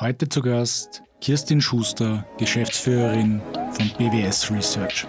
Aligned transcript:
Heute 0.00 0.26
zu 0.26 0.40
Gast 0.40 1.02
Kirstin 1.20 1.60
Schuster, 1.60 2.24
Geschäftsführerin 2.38 3.42
von 3.72 3.90
BWS 3.98 4.50
Research. 4.50 5.06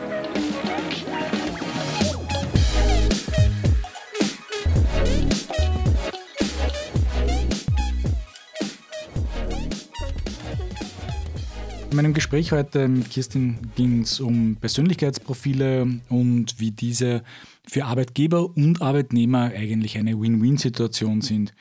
In 11.89 11.95
meinem 11.95 12.13
Gespräch 12.13 12.51
heute 12.51 12.89
mit 12.89 13.09
Kirstin 13.09 13.71
ging 13.75 14.01
es 14.01 14.19
um 14.19 14.57
Persönlichkeitsprofile 14.57 16.01
und 16.09 16.59
wie 16.59 16.71
diese 16.71 17.23
für 17.65 17.85
Arbeitgeber 17.85 18.57
und 18.57 18.81
Arbeitnehmer 18.81 19.53
eigentlich 19.55 19.97
eine 19.97 20.19
Win-Win-Situation 20.19 21.21
sind. 21.21 21.53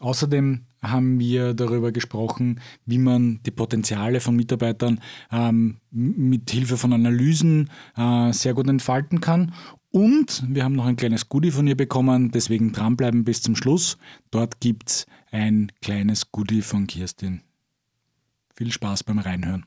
Außerdem 0.00 0.66
haben 0.82 1.20
wir 1.20 1.54
darüber 1.54 1.92
gesprochen, 1.92 2.60
wie 2.86 2.98
man 2.98 3.40
die 3.44 3.50
Potenziale 3.50 4.20
von 4.20 4.36
Mitarbeitern 4.36 5.00
ähm, 5.30 5.78
mit 5.90 6.50
Hilfe 6.50 6.76
von 6.76 6.92
Analysen 6.92 7.70
äh, 7.96 8.32
sehr 8.32 8.54
gut 8.54 8.68
entfalten 8.68 9.20
kann. 9.20 9.54
Und 9.90 10.42
wir 10.48 10.64
haben 10.64 10.74
noch 10.74 10.86
ein 10.86 10.96
kleines 10.96 11.28
Goodie 11.28 11.50
von 11.50 11.66
ihr 11.66 11.76
bekommen, 11.76 12.30
deswegen 12.30 12.72
dranbleiben 12.72 13.24
bis 13.24 13.42
zum 13.42 13.54
Schluss. 13.54 13.98
Dort 14.30 14.60
gibt 14.60 14.90
es 14.90 15.06
ein 15.30 15.70
kleines 15.82 16.32
Goodie 16.32 16.62
von 16.62 16.86
Kirstin. 16.86 17.42
Viel 18.54 18.72
Spaß 18.72 19.04
beim 19.04 19.18
Reinhören. 19.18 19.66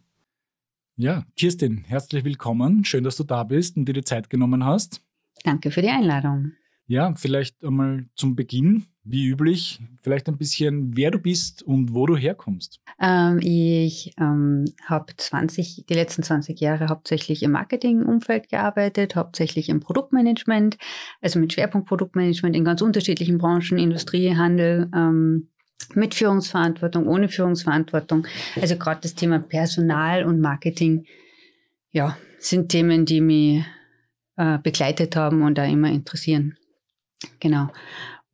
Ja, 0.95 1.25
Kirstin, 1.35 1.83
herzlich 1.85 2.23
willkommen. 2.23 2.85
Schön, 2.85 3.03
dass 3.03 3.17
du 3.17 3.23
da 3.23 3.43
bist 3.43 3.77
und 3.77 3.85
dir 3.85 3.93
die 3.93 4.03
Zeit 4.03 4.29
genommen 4.29 4.63
hast. 4.63 5.01
Danke 5.43 5.69
für 5.69 5.81
die 5.81 5.89
Einladung. 5.89 6.53
Ja, 6.87 7.13
vielleicht 7.15 7.63
einmal 7.63 8.05
zum 8.15 8.35
Beginn, 8.35 8.85
wie 9.05 9.27
üblich, 9.27 9.79
vielleicht 10.01 10.27
ein 10.27 10.37
bisschen, 10.37 10.97
wer 10.97 11.11
du 11.11 11.19
bist 11.19 11.61
und 11.61 11.93
wo 11.93 12.07
du 12.07 12.17
herkommst. 12.17 12.81
Ähm, 12.99 13.39
ich 13.41 14.13
ähm, 14.19 14.65
habe 14.83 15.13
20, 15.15 15.85
die 15.87 15.93
letzten 15.93 16.23
20 16.23 16.59
Jahre 16.59 16.89
hauptsächlich 16.89 17.43
im 17.43 17.51
Marketingumfeld 17.51 18.49
gearbeitet, 18.49 19.15
hauptsächlich 19.15 19.69
im 19.69 19.79
Produktmanagement, 19.79 20.77
also 21.21 21.39
mit 21.39 21.53
Schwerpunkt 21.53 21.87
Produktmanagement 21.87 22.55
in 22.55 22.65
ganz 22.65 22.81
unterschiedlichen 22.81 23.37
Branchen, 23.37 23.77
Industrie, 23.77 24.35
Handel, 24.35 24.89
ähm, 24.93 25.49
mit 25.93 26.15
Führungsverantwortung, 26.15 27.07
ohne 27.07 27.29
Führungsverantwortung. 27.29 28.25
Also 28.59 28.75
gerade 28.75 29.01
das 29.01 29.13
Thema 29.13 29.39
Personal 29.39 30.25
und 30.25 30.41
Marketing, 30.41 31.05
ja, 31.91 32.17
sind 32.39 32.69
Themen, 32.69 33.05
die 33.05 33.21
mich 33.21 33.63
äh, 34.37 34.57
begleitet 34.57 35.15
haben 35.15 35.43
und 35.43 35.59
auch 35.59 35.69
immer 35.69 35.89
interessieren. 35.89 36.57
Genau. 37.39 37.69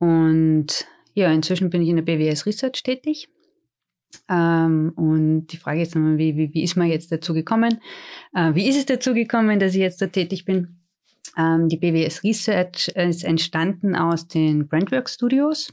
Und 0.02 0.88
ja, 1.14 1.32
inzwischen 1.32 1.70
bin 1.70 1.84
ich 1.84 1.90
in 1.90 1.96
der 1.96 2.04
BWS 2.04 2.48
Research 2.48 2.82
tätig. 2.82 3.30
Ähm, 4.28 4.92
und 4.96 5.48
die 5.48 5.58
Frage 5.58 5.84
ist 5.84 5.94
nochmal, 5.96 6.18
wie, 6.18 6.36
wie, 6.36 6.52
wie 6.56 6.64
ist 6.64 6.76
man 6.76 6.88
jetzt 6.88 7.12
dazu 7.12 7.36
gekommen? 7.36 7.80
Äh, 8.34 8.56
wie 8.56 8.68
ist 8.68 8.78
es 8.78 8.88
dazu 8.88 9.14
gekommen, 9.14 9.60
dass 9.60 9.76
ich 9.76 9.80
jetzt 9.80 10.02
da 10.02 10.08
tätig 10.08 10.44
bin? 10.44 10.80
Ähm, 11.38 11.70
die 11.70 11.78
BWS 11.78 12.24
Research 12.24 12.88
ist 12.96 13.24
entstanden 13.24 13.96
aus 13.96 14.28
den 14.28 14.68
Brandwork 14.68 15.08
Studios. 15.08 15.72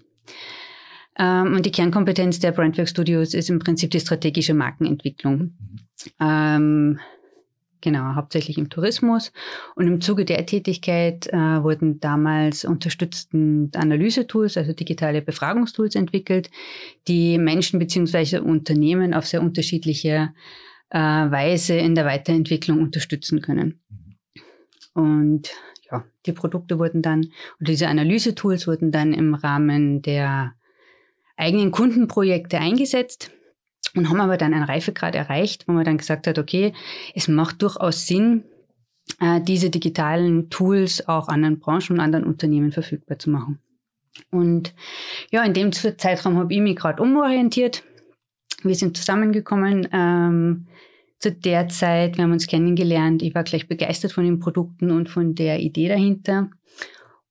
Ähm, 1.19 1.55
und 1.55 1.65
die 1.65 1.73
Kernkompetenz 1.73 2.39
der 2.39 2.53
Brandwork 2.53 2.91
Studios 2.91 3.33
ist 3.33 3.49
im 3.49 3.59
Prinzip 3.59 3.91
die 3.93 4.01
strategische 4.01 4.53
Markenentwicklung. 4.53 5.55
Ähm, 6.21 7.01
genau, 7.81 8.15
hauptsächlich 8.15 8.59
im 8.59 8.71
Tourismus. 8.71 9.33
Und 9.75 9.87
im 9.87 10.01
Zuge 10.01 10.25
der 10.25 10.45
Tätigkeit 10.47 11.27
äh, 11.29 11.62
wurden 11.62 12.01
damals 12.01 12.65
unterstützend 12.65 13.77
Analysetools, 13.77 14.57
also 14.57 14.73
digitale 14.73 15.23
Befragungstools 15.23 15.95
entwickelt, 15.95 16.51
die 17.06 17.39
Menschen 17.39 17.79
beziehungsweise 17.79 18.43
Unternehmen 18.43 19.15
auf 19.15 19.27
sehr 19.27 19.43
unterschiedliche 19.43 20.33
äh, 20.91 20.99
Weise 20.99 21.75
in 21.75 21.95
der 21.95 22.05
Weiterentwicklung 22.05 22.81
unterstützen 22.81 23.41
können. 23.41 23.81
Und 24.95 25.51
ja, 25.91 26.05
die 26.27 26.33
Produkte 26.33 26.78
wurden 26.78 27.03
dann, 27.03 27.21
oder 27.60 27.71
diese 27.71 27.89
Analysetools 27.89 28.66
wurden 28.66 28.93
dann 28.93 29.12
im 29.12 29.34
Rahmen 29.34 30.03
der 30.03 30.55
eigenen 31.37 31.71
Kundenprojekte 31.71 32.59
eingesetzt 32.59 33.31
und 33.94 34.09
haben 34.09 34.21
aber 34.21 34.37
dann 34.37 34.54
einen 34.54 34.65
Reifegrad 34.65 35.15
erreicht, 35.15 35.66
wo 35.66 35.72
man 35.72 35.84
dann 35.84 35.99
gesagt 35.99 36.26
hat, 36.26 36.38
okay, 36.38 36.72
es 37.15 37.28
macht 37.28 37.62
durchaus 37.62 38.06
Sinn, 38.06 38.44
äh, 39.21 39.41
diese 39.41 39.71
digitalen 39.71 40.50
Tools 40.50 41.09
auch 41.09 41.28
anderen 41.28 41.59
Branchen 41.59 41.94
und 41.94 42.00
anderen 42.00 42.25
Unternehmen 42.25 42.72
verfügbar 42.72 43.19
zu 43.19 43.31
machen. 43.31 43.59
Und 44.31 44.75
ja, 45.31 45.44
in 45.44 45.54
dem 45.54 45.72
Zeitraum 45.72 46.37
habe 46.37 46.53
ich 46.53 46.60
mich 46.60 46.77
gerade 46.77 47.03
umorientiert. 47.03 47.84
Wir 48.62 48.75
sind 48.75 48.97
zusammengekommen. 48.97 49.88
Ähm, 49.93 50.66
zu 51.21 51.32
der 51.32 51.69
Zeit, 51.69 52.16
wir 52.16 52.25
haben 52.25 52.32
uns 52.32 52.47
kennengelernt. 52.47 53.22
Ich 53.22 53.34
war 53.34 53.43
gleich 53.43 53.66
begeistert 53.66 54.12
von 54.12 54.25
den 54.25 54.38
Produkten 54.38 54.91
und 54.91 55.09
von 55.09 55.34
der 55.34 55.60
Idee 55.60 55.88
dahinter. 55.88 56.50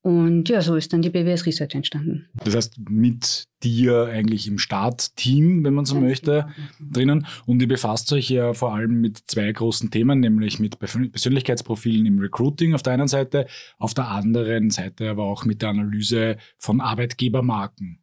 Und 0.07 0.47
ja, 0.47 0.61
so 0.61 0.77
ist 0.77 0.93
dann 0.93 1.01
die 1.01 1.09
BWS 1.09 1.45
Research 1.45 1.75
entstanden. 1.75 2.29
Das 2.41 2.55
heißt, 2.55 2.79
mit 2.89 3.43
dir 3.61 4.05
eigentlich 4.05 4.47
im 4.47 4.57
Startteam, 4.57 5.65
wenn 5.65 5.73
man 5.73 5.83
so 5.83 5.99
möchte, 5.99 6.47
drinnen. 6.79 7.27
Und 7.45 7.61
ihr 7.61 7.67
befasst 7.67 8.13
euch 8.13 8.29
ja 8.29 8.53
vor 8.53 8.73
allem 8.73 9.01
mit 9.01 9.17
zwei 9.27 9.51
großen 9.51 9.91
Themen, 9.91 10.21
nämlich 10.21 10.61
mit 10.61 10.79
Persönlichkeitsprofilen 10.79 12.05
im 12.05 12.19
Recruiting 12.19 12.73
auf 12.73 12.83
der 12.83 12.93
einen 12.93 13.09
Seite, 13.09 13.47
auf 13.79 13.93
der 13.93 14.07
anderen 14.07 14.69
Seite 14.69 15.09
aber 15.09 15.25
auch 15.25 15.43
mit 15.43 15.61
der 15.61 15.71
Analyse 15.71 16.37
von 16.57 16.79
Arbeitgebermarken. 16.79 17.99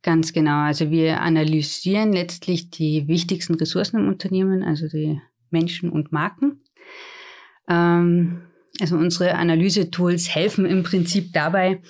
Ganz 0.00 0.32
genau. 0.32 0.62
Also 0.62 0.90
wir 0.90 1.20
analysieren 1.20 2.14
letztlich 2.14 2.70
die 2.70 3.06
wichtigsten 3.06 3.56
Ressourcen 3.56 3.98
im 4.00 4.08
Unternehmen, 4.08 4.62
also 4.62 4.88
die 4.88 5.20
Menschen 5.50 5.90
und 5.90 6.10
Marken. 6.10 6.62
Ähm, 7.68 8.44
also 8.80 8.96
unsere 8.96 9.34
Analysetools 9.34 10.34
helfen 10.34 10.66
im 10.66 10.82
Prinzip 10.82 11.32
dabei, 11.32 11.80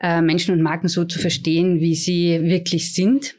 äh, 0.00 0.20
Menschen 0.20 0.54
und 0.54 0.62
Marken 0.62 0.88
so 0.88 1.04
zu 1.04 1.18
verstehen, 1.18 1.80
wie 1.80 1.94
sie 1.94 2.40
wirklich 2.42 2.94
sind. 2.94 3.34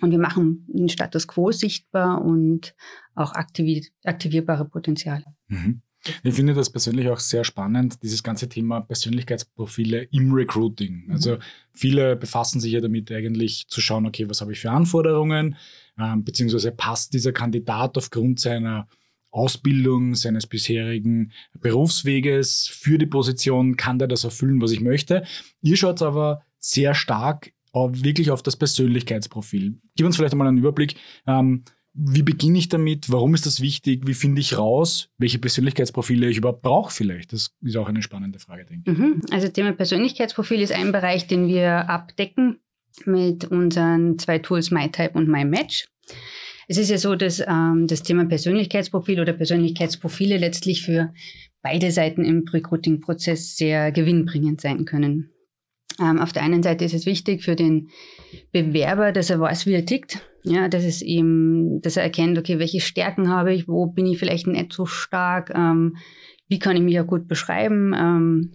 Und 0.00 0.10
wir 0.10 0.18
machen 0.18 0.66
den 0.68 0.88
Status 0.88 1.26
quo 1.26 1.52
sichtbar 1.52 2.22
und 2.22 2.74
auch 3.14 3.32
aktivi 3.32 3.86
aktivierbare 4.04 4.66
Potenziale. 4.66 5.24
Mhm. 5.48 5.80
Ich 6.22 6.34
finde 6.34 6.54
das 6.54 6.70
persönlich 6.70 7.08
auch 7.08 7.18
sehr 7.18 7.42
spannend, 7.42 8.02
dieses 8.02 8.22
ganze 8.22 8.48
Thema 8.48 8.80
Persönlichkeitsprofile 8.80 10.04
im 10.12 10.32
Recruiting. 10.32 11.04
Mhm. 11.06 11.12
Also 11.12 11.38
viele 11.72 12.16
befassen 12.16 12.60
sich 12.60 12.72
ja 12.72 12.80
damit 12.80 13.10
eigentlich 13.10 13.66
zu 13.68 13.80
schauen, 13.80 14.06
okay, 14.06 14.28
was 14.28 14.40
habe 14.40 14.52
ich 14.52 14.60
für 14.60 14.70
Anforderungen, 14.70 15.56
äh, 15.98 16.16
beziehungsweise 16.16 16.70
passt 16.72 17.12
dieser 17.12 17.32
Kandidat 17.32 17.96
aufgrund 17.96 18.40
seiner 18.40 18.86
Ausbildung, 19.36 20.14
seines 20.14 20.46
bisherigen 20.46 21.32
Berufsweges 21.60 22.68
für 22.72 22.98
die 22.98 23.06
Position, 23.06 23.76
kann 23.76 23.98
der 23.98 24.08
das 24.08 24.24
erfüllen, 24.24 24.60
was 24.60 24.72
ich 24.72 24.80
möchte. 24.80 25.24
Ihr 25.62 25.76
schaut 25.76 26.02
aber 26.02 26.42
sehr 26.58 26.94
stark 26.94 27.52
wirklich 27.74 28.30
auf 28.30 28.42
das 28.42 28.56
Persönlichkeitsprofil. 28.56 29.78
Gib 29.96 30.06
uns 30.06 30.16
vielleicht 30.16 30.32
einmal 30.32 30.48
einen 30.48 30.58
Überblick. 30.58 30.96
Ähm, 31.26 31.64
wie 31.92 32.22
beginne 32.22 32.58
ich 32.58 32.68
damit? 32.68 33.10
Warum 33.10 33.34
ist 33.34 33.46
das 33.46 33.60
wichtig? 33.60 34.06
Wie 34.06 34.14
finde 34.14 34.40
ich 34.40 34.58
raus, 34.58 35.08
welche 35.18 35.38
Persönlichkeitsprofile 35.38 36.28
ich 36.28 36.38
überhaupt 36.38 36.62
brauche 36.62 36.92
vielleicht? 36.92 37.32
Das 37.32 37.54
ist 37.62 37.76
auch 37.76 37.88
eine 37.88 38.02
spannende 38.02 38.38
Frage, 38.38 38.66
denke 38.66 38.90
ich. 38.90 38.98
Mhm. 38.98 39.22
Also 39.30 39.48
Thema 39.48 39.72
Persönlichkeitsprofil 39.72 40.60
ist 40.60 40.72
ein 40.72 40.92
Bereich, 40.92 41.26
den 41.26 41.48
wir 41.48 41.88
abdecken 41.88 42.60
mit 43.04 43.46
unseren 43.46 44.18
zwei 44.18 44.38
Tools 44.38 44.70
MyType 44.70 45.16
und 45.18 45.28
MyMatch. 45.28 45.86
Es 46.68 46.78
ist 46.78 46.90
ja 46.90 46.98
so, 46.98 47.14
dass 47.14 47.40
ähm, 47.40 47.86
das 47.86 48.02
Thema 48.02 48.24
Persönlichkeitsprofil 48.24 49.20
oder 49.20 49.32
Persönlichkeitsprofile 49.32 50.36
letztlich 50.36 50.82
für 50.82 51.12
beide 51.62 51.90
Seiten 51.90 52.24
im 52.24 52.44
Recruiting-Prozess 52.48 53.56
sehr 53.56 53.92
gewinnbringend 53.92 54.60
sein 54.60 54.84
können. 54.84 55.30
Ähm, 56.00 56.18
auf 56.18 56.32
der 56.32 56.42
einen 56.42 56.62
Seite 56.62 56.84
ist 56.84 56.94
es 56.94 57.06
wichtig 57.06 57.44
für 57.44 57.56
den 57.56 57.90
Bewerber, 58.52 59.12
dass 59.12 59.30
er 59.30 59.40
weiß, 59.40 59.66
wie 59.66 59.74
er 59.74 59.86
tickt. 59.86 60.20
Ja, 60.42 60.68
dass 60.68 60.84
es 60.84 61.02
ihm, 61.02 61.80
dass 61.82 61.96
er 61.96 62.04
erkennt, 62.04 62.38
okay, 62.38 62.60
welche 62.60 62.80
Stärken 62.80 63.30
habe 63.30 63.52
ich, 63.52 63.66
wo 63.66 63.86
bin 63.86 64.06
ich 64.06 64.18
vielleicht 64.18 64.46
nicht 64.46 64.72
so 64.72 64.86
stark, 64.86 65.50
ähm, 65.52 65.96
wie 66.46 66.60
kann 66.60 66.76
ich 66.76 66.82
mich 66.82 67.00
auch 67.00 67.06
gut 67.06 67.26
beschreiben, 67.26 67.92
ähm, 67.96 68.52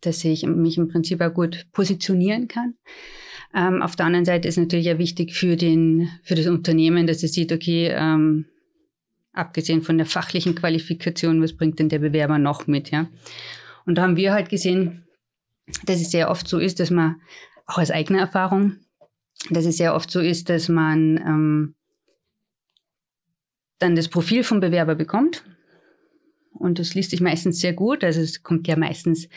dass 0.00 0.24
ich 0.24 0.44
mich 0.44 0.76
im 0.76 0.88
Prinzip 0.88 1.20
auch 1.20 1.32
gut 1.32 1.66
positionieren 1.72 2.48
kann. 2.48 2.74
Ähm, 3.54 3.82
auf 3.82 3.94
der 3.96 4.06
anderen 4.06 4.24
Seite 4.24 4.48
ist 4.48 4.58
natürlich 4.58 4.90
auch 4.92 4.98
wichtig 4.98 5.34
für, 5.34 5.56
den, 5.56 6.08
für 6.22 6.34
das 6.34 6.46
Unternehmen, 6.46 7.06
dass 7.06 7.22
es 7.22 7.32
sieht, 7.32 7.52
okay, 7.52 7.88
ähm, 7.94 8.46
abgesehen 9.32 9.82
von 9.82 9.96
der 9.96 10.06
fachlichen 10.06 10.54
Qualifikation, 10.54 11.42
was 11.42 11.56
bringt 11.56 11.78
denn 11.78 11.88
der 11.88 12.00
Bewerber 12.00 12.38
noch 12.38 12.66
mit, 12.66 12.90
ja? 12.90 13.08
Und 13.86 13.96
da 13.96 14.02
haben 14.02 14.16
wir 14.16 14.32
halt 14.32 14.48
gesehen, 14.48 15.04
dass 15.84 16.00
es 16.00 16.10
sehr 16.10 16.30
oft 16.30 16.48
so 16.48 16.58
ist, 16.58 16.80
dass 16.80 16.90
man, 16.90 17.20
auch 17.66 17.78
aus 17.78 17.90
eigener 17.90 18.20
Erfahrung, 18.20 18.76
dass 19.50 19.64
es 19.64 19.76
sehr 19.76 19.94
oft 19.94 20.10
so 20.10 20.20
ist, 20.20 20.48
dass 20.48 20.68
man 20.68 21.16
ähm, 21.18 21.74
dann 23.78 23.96
das 23.96 24.08
Profil 24.08 24.44
vom 24.44 24.60
Bewerber 24.60 24.94
bekommt 24.94 25.44
und 26.52 26.78
das 26.78 26.94
liest 26.94 27.10
sich 27.10 27.20
meistens 27.20 27.60
sehr 27.60 27.72
gut. 27.72 28.04
Also 28.04 28.20
es 28.20 28.42
kommt 28.42 28.68
ja 28.68 28.76
meistens, 28.76 29.28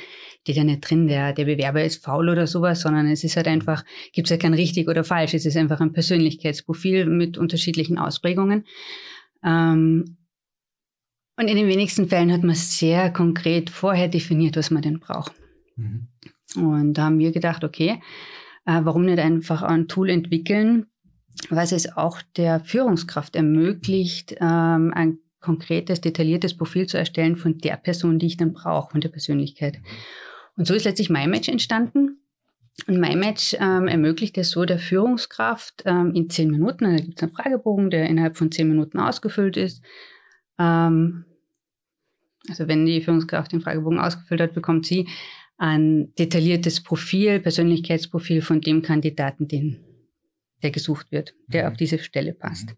steht 0.47 0.55
ja 0.55 0.63
nicht 0.63 0.89
drin, 0.89 1.07
der, 1.07 1.33
der 1.33 1.43
Bewerber 1.43 1.83
ist 1.83 2.05
faul 2.05 2.29
oder 2.29 2.47
sowas, 2.47 2.79
sondern 2.79 3.07
es 3.07 3.25
ist 3.25 3.35
halt 3.35 3.49
einfach, 3.49 3.83
gibt 4.13 4.27
es 4.27 4.31
ja 4.31 4.37
kein 4.37 4.53
richtig 4.53 4.87
oder 4.87 5.03
falsch. 5.03 5.33
Es 5.33 5.45
ist 5.45 5.57
einfach 5.57 5.81
ein 5.81 5.91
Persönlichkeitsprofil 5.91 7.05
mit 7.05 7.37
unterschiedlichen 7.37 7.97
Ausprägungen. 7.97 8.63
Ähm, 9.43 10.15
und 11.35 11.49
in 11.49 11.57
den 11.57 11.67
wenigsten 11.67 12.07
Fällen 12.07 12.31
hat 12.31 12.43
man 12.43 12.55
sehr 12.55 13.11
konkret 13.11 13.69
vorher 13.69 14.07
definiert, 14.07 14.55
was 14.55 14.71
man 14.71 14.81
denn 14.81 15.01
braucht. 15.01 15.33
Mhm. 15.75 16.07
Und 16.55 16.93
da 16.93 17.03
haben 17.03 17.19
wir 17.19 17.33
gedacht, 17.33 17.65
okay, 17.65 17.99
äh, 18.65 18.79
warum 18.83 19.03
nicht 19.03 19.19
einfach 19.19 19.63
ein 19.63 19.89
Tool 19.89 20.09
entwickeln, 20.09 20.85
was 21.49 21.73
es 21.73 21.97
auch 21.97 22.21
der 22.37 22.61
Führungskraft 22.61 23.35
ermöglicht, 23.35 24.37
ähm, 24.39 24.93
ein 24.95 25.17
konkretes, 25.41 25.99
detailliertes 25.99 26.55
Profil 26.55 26.87
zu 26.87 26.97
erstellen 26.97 27.35
von 27.35 27.57
der 27.57 27.75
Person, 27.75 28.17
die 28.17 28.27
ich 28.27 28.37
dann 28.37 28.53
brauche, 28.53 28.91
von 28.91 29.01
der 29.01 29.09
Persönlichkeit. 29.09 29.79
Und 30.57 30.67
so 30.67 30.73
ist 30.73 30.83
letztlich 30.83 31.09
MyMatch 31.09 31.47
entstanden. 31.47 32.19
Und 32.87 32.99
MyMatch 32.99 33.55
ähm, 33.59 33.87
ermöglicht 33.87 34.37
es 34.37 34.51
so 34.51 34.65
der 34.65 34.79
Führungskraft 34.79 35.83
ähm, 35.85 36.13
in 36.13 36.29
zehn 36.29 36.51
Minuten, 36.51 36.83
da 36.83 36.95
gibt 36.95 37.17
es 37.17 37.23
einen 37.23 37.31
Fragebogen, 37.31 37.89
der 37.89 38.07
innerhalb 38.07 38.37
von 38.37 38.51
zehn 38.51 38.67
Minuten 38.67 38.99
ausgefüllt 38.99 39.57
ist, 39.57 39.83
ähm, 40.59 41.25
also 42.49 42.67
wenn 42.67 42.85
die 42.85 43.01
Führungskraft 43.01 43.51
den 43.51 43.61
Fragebogen 43.61 43.99
ausgefüllt 43.99 44.41
hat, 44.41 44.53
bekommt 44.53 44.85
sie 44.85 45.07
ein 45.57 46.13
detailliertes 46.15 46.83
Profil, 46.83 47.39
Persönlichkeitsprofil 47.39 48.41
von 48.41 48.61
dem 48.61 48.81
Kandidaten, 48.81 49.47
den, 49.47 49.83
der 50.61 50.71
gesucht 50.71 51.11
wird, 51.11 51.33
der 51.47 51.63
mhm. 51.63 51.71
auf 51.71 51.77
diese 51.77 51.99
Stelle 51.99 52.33
passt. 52.33 52.75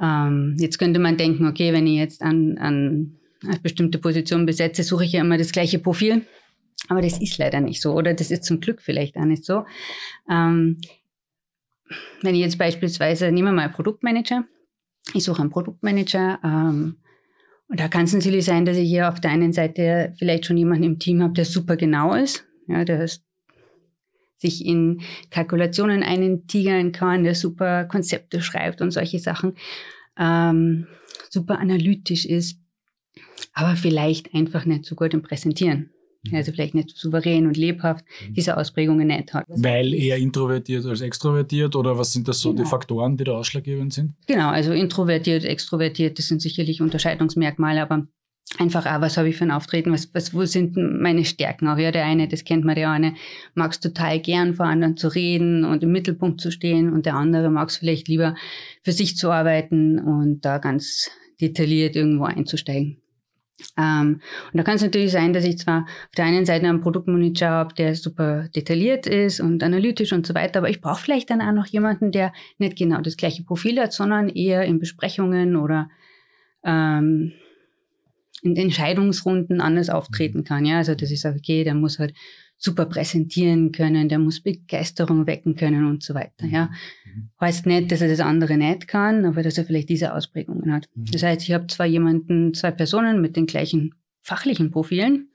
Ähm, 0.00 0.56
jetzt 0.58 0.78
könnte 0.78 0.98
man 0.98 1.16
denken, 1.16 1.46
okay, 1.46 1.72
wenn 1.72 1.86
ich 1.86 1.98
jetzt 1.98 2.22
an, 2.22 2.58
an 2.58 3.18
eine 3.46 3.60
bestimmte 3.60 3.98
Position 3.98 4.46
besetze, 4.46 4.82
suche 4.82 5.04
ich 5.04 5.12
ja 5.12 5.20
immer 5.20 5.38
das 5.38 5.52
gleiche 5.52 5.78
Profil. 5.78 6.26
Aber 6.88 7.00
das 7.00 7.20
ist 7.20 7.38
leider 7.38 7.60
nicht 7.60 7.80
so. 7.80 7.92
Oder 7.92 8.14
das 8.14 8.30
ist 8.30 8.44
zum 8.44 8.60
Glück 8.60 8.82
vielleicht 8.82 9.16
auch 9.16 9.24
nicht 9.24 9.44
so. 9.44 9.64
Ähm, 10.30 10.80
wenn 12.22 12.34
ich 12.34 12.40
jetzt 12.40 12.58
beispielsweise, 12.58 13.30
nehmen 13.30 13.48
wir 13.48 13.52
mal 13.52 13.70
Produktmanager. 13.70 14.44
Ich 15.12 15.24
suche 15.24 15.40
einen 15.40 15.50
Produktmanager. 15.50 16.40
Ähm, 16.42 16.96
und 17.68 17.80
da 17.80 17.88
kann 17.88 18.04
es 18.04 18.12
natürlich 18.12 18.44
sein, 18.44 18.64
dass 18.64 18.76
ich 18.76 18.88
hier 18.88 19.08
auf 19.08 19.20
der 19.20 19.30
einen 19.30 19.52
Seite 19.52 20.14
vielleicht 20.18 20.46
schon 20.46 20.56
jemanden 20.56 20.84
im 20.84 20.98
Team 20.98 21.22
habe, 21.22 21.34
der 21.34 21.44
super 21.44 21.76
genau 21.76 22.14
ist, 22.14 22.44
ja, 22.68 22.84
der 22.84 23.08
sich 24.36 24.66
in 24.66 25.00
Kalkulationen 25.30 26.02
eintigern 26.02 26.92
kann, 26.92 27.24
der 27.24 27.34
super 27.34 27.84
Konzepte 27.84 28.42
schreibt 28.42 28.82
und 28.82 28.90
solche 28.90 29.18
Sachen, 29.18 29.54
ähm, 30.18 30.86
super 31.30 31.58
analytisch 31.58 32.26
ist, 32.26 32.58
aber 33.54 33.76
vielleicht 33.76 34.34
einfach 34.34 34.66
nicht 34.66 34.84
so 34.84 34.94
gut 34.94 35.14
im 35.14 35.22
Präsentieren. 35.22 35.93
Mhm. 36.30 36.36
Also 36.36 36.52
vielleicht 36.52 36.74
nicht 36.74 36.96
souverän 36.96 37.46
und 37.46 37.56
lebhaft 37.56 38.04
mhm. 38.04 38.34
diese 38.34 38.56
Ausprägungen 38.56 39.08
nicht 39.08 39.34
hat. 39.34 39.44
Weil 39.48 39.94
eher 39.94 40.16
introvertiert 40.16 40.84
als 40.86 41.00
extrovertiert 41.00 41.76
oder 41.76 41.98
was 41.98 42.12
sind 42.12 42.28
das 42.28 42.40
so 42.40 42.50
genau. 42.50 42.62
die 42.62 42.68
Faktoren, 42.68 43.16
die 43.16 43.24
da 43.24 43.32
ausschlaggebend 43.32 43.92
sind? 43.92 44.14
Genau, 44.26 44.48
also 44.48 44.72
introvertiert, 44.72 45.44
extrovertiert, 45.44 46.18
das 46.18 46.28
sind 46.28 46.42
sicherlich 46.42 46.80
Unterscheidungsmerkmale, 46.80 47.82
aber 47.82 48.06
einfach 48.58 48.86
auch, 48.86 49.00
was 49.00 49.16
habe 49.16 49.28
ich 49.28 49.36
für 49.36 49.44
ein 49.44 49.50
Auftreten, 49.50 49.92
was, 49.92 50.14
was, 50.14 50.34
wo 50.34 50.44
sind 50.44 50.76
meine 50.76 51.24
Stärken 51.24 51.68
auch. 51.68 51.78
Ja, 51.78 51.90
der 51.90 52.04
eine, 52.04 52.28
das 52.28 52.44
kennt 52.44 52.64
man, 52.64 52.74
der 52.74 52.90
eine 52.90 53.14
mag 53.54 53.72
es 53.72 53.80
total 53.80 54.20
gern 54.20 54.54
vor 54.54 54.66
anderen 54.66 54.96
zu 54.96 55.08
reden 55.08 55.64
und 55.64 55.82
im 55.82 55.92
Mittelpunkt 55.92 56.40
zu 56.40 56.50
stehen 56.50 56.92
und 56.92 57.06
der 57.06 57.14
andere 57.14 57.50
mag 57.50 57.68
es 57.68 57.76
vielleicht 57.76 58.08
lieber 58.08 58.34
für 58.82 58.92
sich 58.92 59.16
zu 59.16 59.30
arbeiten 59.30 59.98
und 59.98 60.44
da 60.44 60.58
ganz 60.58 61.10
detailliert 61.40 61.96
irgendwo 61.96 62.24
einzusteigen. 62.24 63.00
Ähm, 63.78 64.20
und 64.52 64.56
da 64.56 64.62
kann 64.62 64.76
es 64.76 64.82
natürlich 64.82 65.12
sein, 65.12 65.32
dass 65.32 65.44
ich 65.44 65.58
zwar 65.58 65.82
auf 65.82 66.14
der 66.16 66.24
einen 66.24 66.44
Seite 66.44 66.68
einen 66.68 66.80
Produktmanager 66.80 67.50
habe, 67.50 67.74
der 67.74 67.94
super 67.94 68.48
detailliert 68.48 69.06
ist 69.06 69.40
und 69.40 69.62
analytisch 69.62 70.12
und 70.12 70.26
so 70.26 70.34
weiter, 70.34 70.58
aber 70.58 70.70
ich 70.70 70.80
brauche 70.80 71.00
vielleicht 71.00 71.30
dann 71.30 71.40
auch 71.40 71.52
noch 71.52 71.66
jemanden, 71.66 72.10
der 72.10 72.32
nicht 72.58 72.76
genau 72.76 73.00
das 73.00 73.16
gleiche 73.16 73.44
Profil 73.44 73.80
hat, 73.80 73.92
sondern 73.92 74.28
eher 74.28 74.64
in 74.64 74.78
Besprechungen 74.78 75.56
oder 75.56 75.88
ähm, 76.64 77.32
in 78.42 78.56
Entscheidungsrunden 78.56 79.60
anders 79.60 79.88
auftreten 79.88 80.44
kann. 80.44 80.64
Ja, 80.64 80.78
also 80.78 80.94
dass 80.94 81.10
ich 81.10 81.20
sage, 81.20 81.38
okay, 81.38 81.64
der 81.64 81.74
muss 81.74 81.98
halt 81.98 82.14
super 82.64 82.86
präsentieren 82.86 83.72
können, 83.72 84.08
der 84.08 84.18
muss 84.18 84.40
Begeisterung 84.40 85.26
wecken 85.26 85.54
können 85.54 85.84
und 85.86 86.02
so 86.02 86.14
weiter. 86.14 86.46
Ja. 86.46 86.70
Mhm. 87.04 87.28
Heißt 87.38 87.66
nicht, 87.66 87.92
dass 87.92 88.00
er 88.00 88.08
das 88.08 88.20
andere 88.20 88.56
nicht 88.56 88.88
kann, 88.88 89.26
aber 89.26 89.42
dass 89.42 89.58
er 89.58 89.66
vielleicht 89.66 89.90
diese 89.90 90.14
Ausprägungen 90.14 90.72
hat. 90.72 90.88
Mhm. 90.94 91.04
Das 91.12 91.22
heißt, 91.22 91.42
ich 91.42 91.52
habe 91.52 91.66
zwar 91.66 91.84
jemanden, 91.84 92.54
zwei 92.54 92.70
Personen 92.70 93.20
mit 93.20 93.36
den 93.36 93.46
gleichen 93.46 93.94
fachlichen 94.22 94.70
Profilen, 94.70 95.28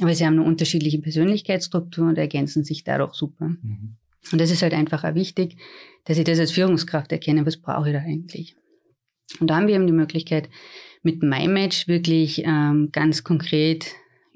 aber 0.00 0.12
sie 0.12 0.26
haben 0.26 0.34
eine 0.34 0.42
unterschiedliche 0.42 0.98
Persönlichkeitsstruktur 0.98 2.08
und 2.08 2.18
ergänzen 2.18 2.64
sich 2.64 2.82
dadurch 2.82 3.14
super. 3.14 3.48
Mhm. 3.48 3.96
Und 4.32 4.40
das 4.40 4.50
ist 4.50 4.62
halt 4.62 4.74
einfach 4.74 5.04
auch 5.04 5.14
wichtig, 5.14 5.56
dass 6.04 6.18
ich 6.18 6.24
das 6.24 6.40
als 6.40 6.50
Führungskraft 6.50 7.12
erkenne, 7.12 7.46
was 7.46 7.58
brauche 7.58 7.90
ich 7.90 7.94
da 7.94 8.00
eigentlich. 8.00 8.56
Und 9.38 9.50
da 9.50 9.56
haben 9.56 9.68
wir 9.68 9.76
eben 9.76 9.86
die 9.86 9.92
Möglichkeit, 9.92 10.48
mit 11.04 11.22
MyMatch 11.22 11.86
wirklich 11.86 12.42
ähm, 12.44 12.88
ganz 12.90 13.22
konkret 13.22 13.86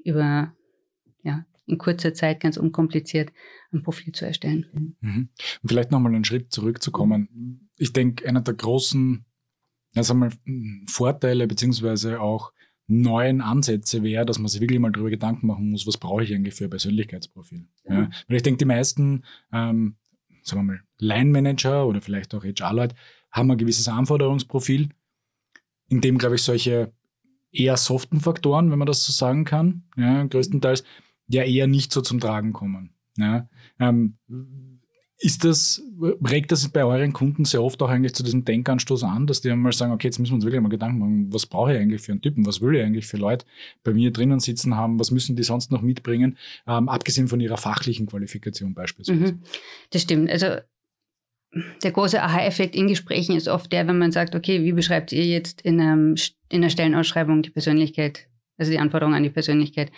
über 0.05 0.53
in 1.71 1.77
kurzer 1.77 2.13
Zeit 2.13 2.39
ganz 2.39 2.57
unkompliziert 2.57 3.31
ein 3.71 3.81
Profil 3.81 4.13
zu 4.13 4.25
erstellen. 4.25 4.97
Mhm. 4.99 5.29
Und 5.61 5.69
vielleicht 5.69 5.91
nochmal 5.91 6.13
einen 6.13 6.25
Schritt 6.25 6.51
zurückzukommen. 6.51 7.69
Ich 7.77 7.93
denke, 7.93 8.27
einer 8.27 8.41
der 8.41 8.53
großen 8.53 9.25
also 9.95 10.13
mal, 10.13 10.31
Vorteile 10.87 11.47
beziehungsweise 11.47 12.21
auch 12.21 12.53
neuen 12.87 13.41
Ansätze 13.41 14.03
wäre, 14.03 14.25
dass 14.25 14.39
man 14.39 14.47
sich 14.47 14.61
wirklich 14.61 14.79
mal 14.79 14.91
darüber 14.91 15.09
Gedanken 15.09 15.47
machen 15.47 15.69
muss, 15.69 15.87
was 15.87 15.97
brauche 15.97 16.23
ich 16.23 16.33
eigentlich 16.33 16.55
für 16.55 16.65
ein 16.65 16.69
Persönlichkeitsprofil. 16.69 17.67
Ja. 17.87 17.93
Ja. 17.93 18.09
Weil 18.27 18.37
ich 18.37 18.43
denke, 18.43 18.59
die 18.59 18.65
meisten, 18.65 19.23
ähm, 19.51 19.95
sagen 20.43 20.61
wir 20.61 20.73
mal, 20.73 20.81
Line-Manager 20.97 21.87
oder 21.87 22.01
vielleicht 22.01 22.33
auch 22.35 22.43
HR-Leute 22.43 22.95
haben 23.31 23.51
ein 23.51 23.57
gewisses 23.57 23.87
Anforderungsprofil, 23.87 24.89
in 25.87 26.01
dem, 26.01 26.17
glaube 26.17 26.35
ich, 26.35 26.41
solche 26.41 26.91
eher 27.51 27.77
soften 27.77 28.19
Faktoren, 28.19 28.71
wenn 28.71 28.79
man 28.79 28.87
das 28.87 29.05
so 29.05 29.11
sagen 29.11 29.45
kann, 29.45 29.83
ja, 29.97 30.23
größtenteils 30.23 30.83
ja 31.33 31.43
eher 31.43 31.67
nicht 31.67 31.91
so 31.91 32.01
zum 32.01 32.19
Tragen 32.19 32.53
kommen. 32.53 32.91
Ja. 33.17 33.47
Ähm, 33.79 34.17
ist 35.21 35.43
das, 35.45 35.81
regt 36.01 36.51
das 36.51 36.67
bei 36.69 36.83
euren 36.83 37.13
Kunden 37.13 37.45
sehr 37.45 37.61
oft 37.61 37.81
auch 37.83 37.89
eigentlich 37.89 38.15
zu 38.15 38.23
diesem 38.23 38.43
Denkanstoß 38.43 39.03
an, 39.03 39.27
dass 39.27 39.41
die 39.41 39.51
einmal 39.51 39.71
sagen, 39.71 39.91
okay, 39.91 40.07
jetzt 40.07 40.17
müssen 40.17 40.31
wir 40.31 40.35
uns 40.35 40.45
wirklich 40.45 40.61
mal 40.61 40.69
Gedanken 40.69 40.97
machen, 40.97 41.33
was 41.33 41.45
brauche 41.45 41.73
ich 41.73 41.79
eigentlich 41.79 42.01
für 42.01 42.11
einen 42.11 42.21
Typen, 42.21 42.45
was 42.47 42.59
will 42.59 42.75
ich 42.75 42.83
eigentlich 42.83 43.05
für 43.05 43.17
Leute 43.17 43.45
bei 43.83 43.93
mir 43.93 44.11
drinnen 44.11 44.39
sitzen 44.39 44.75
haben, 44.75 44.99
was 44.99 45.11
müssen 45.11 45.35
die 45.35 45.43
sonst 45.43 45.71
noch 45.71 45.83
mitbringen, 45.83 46.37
ähm, 46.67 46.89
abgesehen 46.89 47.27
von 47.27 47.39
ihrer 47.39 47.57
fachlichen 47.57 48.07
Qualifikation 48.07 48.73
beispielsweise. 48.73 49.33
Mhm, 49.33 49.41
das 49.91 50.01
stimmt. 50.01 50.31
Also 50.31 50.55
der 51.83 51.91
große 51.91 52.21
Aha-Effekt 52.21 52.75
in 52.75 52.87
Gesprächen 52.87 53.35
ist 53.35 53.47
oft 53.47 53.71
der, 53.71 53.87
wenn 53.87 53.99
man 53.99 54.11
sagt, 54.11 54.35
okay, 54.35 54.63
wie 54.63 54.71
beschreibt 54.71 55.11
ihr 55.11 55.25
jetzt 55.25 55.61
in, 55.61 55.79
einem, 55.79 56.15
in 56.49 56.61
einer 56.61 56.69
Stellenausschreibung 56.69 57.43
die 57.43 57.49
Persönlichkeit, 57.51 58.27
also 58.57 58.71
die 58.71 58.79
Anforderungen 58.79 59.17
an 59.17 59.23
die 59.23 59.29
Persönlichkeit? 59.29 59.91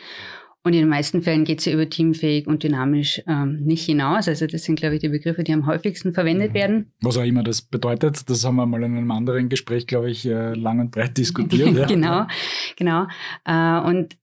Und 0.65 0.74
in 0.74 0.79
den 0.79 0.89
meisten 0.89 1.22
Fällen 1.22 1.43
geht 1.43 1.60
es 1.60 1.65
ja 1.65 1.74
über 1.74 1.89
teamfähig 1.89 2.48
und 2.48 2.63
dynamisch 2.63 3.22
ähm, 3.27 3.60
nicht 3.63 3.86
hinaus. 3.86 4.29
Also 4.29 4.48
das 4.48 4.63
sind, 4.63 4.75
glaube 4.75 4.96
ich, 4.96 5.01
die 5.01 5.10
Begriffe, 5.10 5.43
die 5.43 5.51
am 5.51 5.67
häufigsten 5.67 6.13
verwendet 6.13 6.51
mhm. 6.51 6.55
werden. 6.55 6.91
Was 7.01 7.17
auch 7.17 7.25
immer 7.25 7.43
das 7.43 7.62
bedeutet, 7.62 8.29
das 8.29 8.46
haben 8.46 8.55
wir 8.55 8.65
mal 8.65 8.82
in 8.82 8.96
einem 8.96 9.12
anderen 9.12 9.50
Gespräch, 9.50 9.88
glaube 9.88 10.10
ich, 10.10 10.25
äh, 10.25 10.53
lang 10.53 10.79
und 10.79 10.91
breit 10.91 11.17
diskutiert. 11.17 11.74
ja. 11.75 11.86
genau, 11.86 12.27
genau. 12.77 13.08
Äh, 13.43 13.89
und 13.89 14.15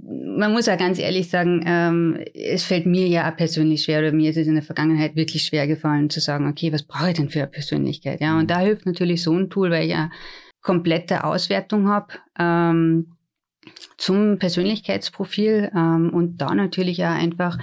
man 0.00 0.52
muss 0.52 0.66
ja 0.66 0.76
ganz 0.76 1.00
ehrlich 1.00 1.28
sagen, 1.28 1.64
ähm, 1.66 2.20
es 2.32 2.62
fällt 2.62 2.86
mir 2.86 3.08
ja 3.08 3.28
auch 3.28 3.36
persönlich 3.36 3.82
schwer 3.82 3.98
oder 3.98 4.12
mir 4.12 4.30
ist 4.30 4.36
es 4.36 4.46
in 4.46 4.54
der 4.54 4.62
Vergangenheit 4.62 5.16
wirklich 5.16 5.42
schwer 5.42 5.66
gefallen 5.66 6.08
zu 6.08 6.20
sagen, 6.20 6.48
okay, 6.48 6.72
was 6.72 6.84
brauche 6.84 7.10
ich 7.10 7.16
denn 7.16 7.30
für 7.30 7.40
eine 7.40 7.48
Persönlichkeit? 7.48 8.20
Ja, 8.20 8.34
und 8.34 8.44
mhm. 8.44 8.46
da 8.46 8.60
hilft 8.60 8.86
natürlich 8.86 9.24
so 9.24 9.36
ein 9.36 9.50
Tool, 9.50 9.72
weil 9.72 9.86
ich 9.86 9.90
ja 9.90 10.10
komplette 10.62 11.24
Auswertung 11.24 11.88
habe. 11.88 12.14
Ähm, 12.38 13.17
zum 13.96 14.38
Persönlichkeitsprofil 14.38 15.70
ähm, 15.74 16.10
und 16.10 16.38
da 16.38 16.54
natürlich 16.54 17.04
auch 17.04 17.10
einfach 17.10 17.58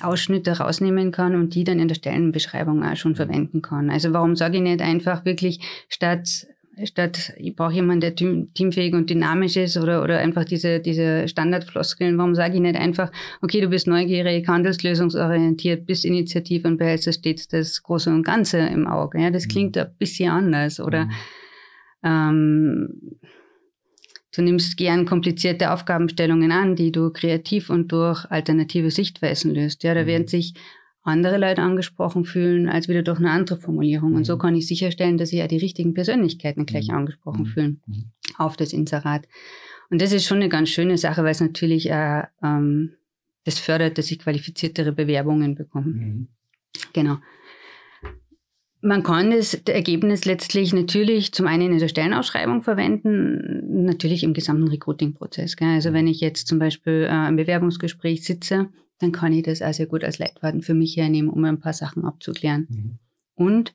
Ausschnitte 0.00 0.58
rausnehmen 0.58 1.12
kann 1.12 1.34
und 1.34 1.54
die 1.54 1.64
dann 1.64 1.78
in 1.78 1.88
der 1.88 1.94
Stellenbeschreibung 1.94 2.84
auch 2.84 2.96
schon 2.96 3.14
verwenden 3.14 3.62
kann. 3.62 3.90
Also 3.90 4.12
warum 4.12 4.34
sage 4.34 4.56
ich 4.56 4.62
nicht 4.62 4.82
einfach 4.82 5.24
wirklich 5.24 5.60
statt 5.88 6.46
statt 6.82 7.32
ich 7.36 7.54
brauche 7.54 7.74
jemanden, 7.74 8.00
der 8.00 8.14
teamfähig 8.16 8.94
und 8.94 9.08
dynamisch 9.08 9.56
ist 9.56 9.76
oder, 9.76 10.02
oder 10.02 10.18
einfach 10.18 10.44
diese, 10.44 10.80
diese 10.80 11.28
Standardfloskeln, 11.28 12.18
warum 12.18 12.34
sage 12.34 12.54
ich 12.54 12.60
nicht 12.60 12.76
einfach, 12.76 13.12
okay, 13.42 13.60
du 13.60 13.68
bist 13.68 13.86
neugierig, 13.86 14.48
handelslösungsorientiert, 14.48 15.86
bist 15.86 16.04
initiativ 16.04 16.64
und 16.64 16.78
behältst 16.78 17.12
stets 17.14 17.48
das 17.48 17.82
Große 17.82 18.10
und 18.10 18.24
Ganze 18.24 18.58
im 18.58 18.86
Auge. 18.86 19.20
Ja, 19.20 19.30
das 19.30 19.44
mhm. 19.44 19.50
klingt 19.50 19.78
ein 19.78 19.94
bisschen 19.98 20.30
anders. 20.30 20.80
Oder 20.80 21.04
mhm. 21.04 21.12
ähm, 22.02 22.88
Du 24.34 24.42
nimmst 24.42 24.76
gern 24.76 25.06
komplizierte 25.06 25.72
Aufgabenstellungen 25.72 26.50
an, 26.50 26.74
die 26.74 26.90
du 26.90 27.10
kreativ 27.10 27.70
und 27.70 27.92
durch 27.92 28.24
alternative 28.30 28.90
Sichtweisen 28.90 29.54
löst. 29.54 29.84
Ja, 29.84 29.94
da 29.94 30.02
mhm. 30.02 30.06
werden 30.06 30.26
sich 30.26 30.54
andere 31.02 31.36
Leute 31.36 31.62
angesprochen 31.62 32.24
fühlen, 32.24 32.68
als 32.68 32.88
wieder 32.88 33.02
durch 33.02 33.18
eine 33.18 33.30
andere 33.30 33.58
Formulierung. 33.58 34.10
Mhm. 34.10 34.16
Und 34.16 34.24
so 34.24 34.34
mhm. 34.34 34.40
kann 34.40 34.56
ich 34.56 34.66
sicherstellen, 34.66 35.18
dass 35.18 35.28
sich 35.28 35.38
ja 35.38 35.46
die 35.46 35.58
richtigen 35.58 35.94
Persönlichkeiten 35.94 36.66
gleich 36.66 36.88
mhm. 36.88 36.96
angesprochen 36.96 37.42
mhm. 37.42 37.46
fühlen 37.46 37.80
mhm. 37.86 38.04
auf 38.36 38.56
das 38.56 38.72
Inserat. 38.72 39.28
Und 39.90 40.00
das 40.00 40.12
ist 40.12 40.24
schon 40.24 40.38
eine 40.38 40.48
ganz 40.48 40.70
schöne 40.70 40.98
Sache, 40.98 41.22
weil 41.22 41.32
es 41.32 41.40
natürlich 41.40 41.88
äh, 41.90 42.22
ähm, 42.42 42.94
das 43.44 43.58
fördert, 43.58 43.98
dass 43.98 44.10
ich 44.10 44.18
qualifiziertere 44.18 44.92
Bewerbungen 44.92 45.54
bekomme. 45.54 46.26
Genau. 46.94 47.18
Man 48.84 49.02
kann 49.02 49.30
das 49.30 49.54
Ergebnis 49.54 50.26
letztlich 50.26 50.74
natürlich 50.74 51.32
zum 51.32 51.46
einen 51.46 51.72
in 51.72 51.78
der 51.78 51.88
Stellenausschreibung 51.88 52.60
verwenden, 52.60 53.84
natürlich 53.86 54.22
im 54.22 54.34
gesamten 54.34 54.68
Recruiting-Prozess. 54.68 55.56
Also 55.58 55.94
wenn 55.94 56.06
ich 56.06 56.20
jetzt 56.20 56.48
zum 56.48 56.58
Beispiel 56.58 57.08
äh, 57.10 57.28
im 57.28 57.36
Bewerbungsgespräch 57.36 58.24
sitze, 58.24 58.68
dann 58.98 59.10
kann 59.10 59.32
ich 59.32 59.44
das 59.44 59.62
auch 59.62 59.72
sehr 59.72 59.86
gut 59.86 60.04
als 60.04 60.18
Leitfaden 60.18 60.60
für 60.60 60.74
mich 60.74 60.98
hernehmen, 60.98 61.30
um 61.30 61.42
ein 61.44 61.60
paar 61.60 61.72
Sachen 61.72 62.04
abzuklären. 62.04 62.66
Mhm. 62.68 62.98
Und 63.36 63.72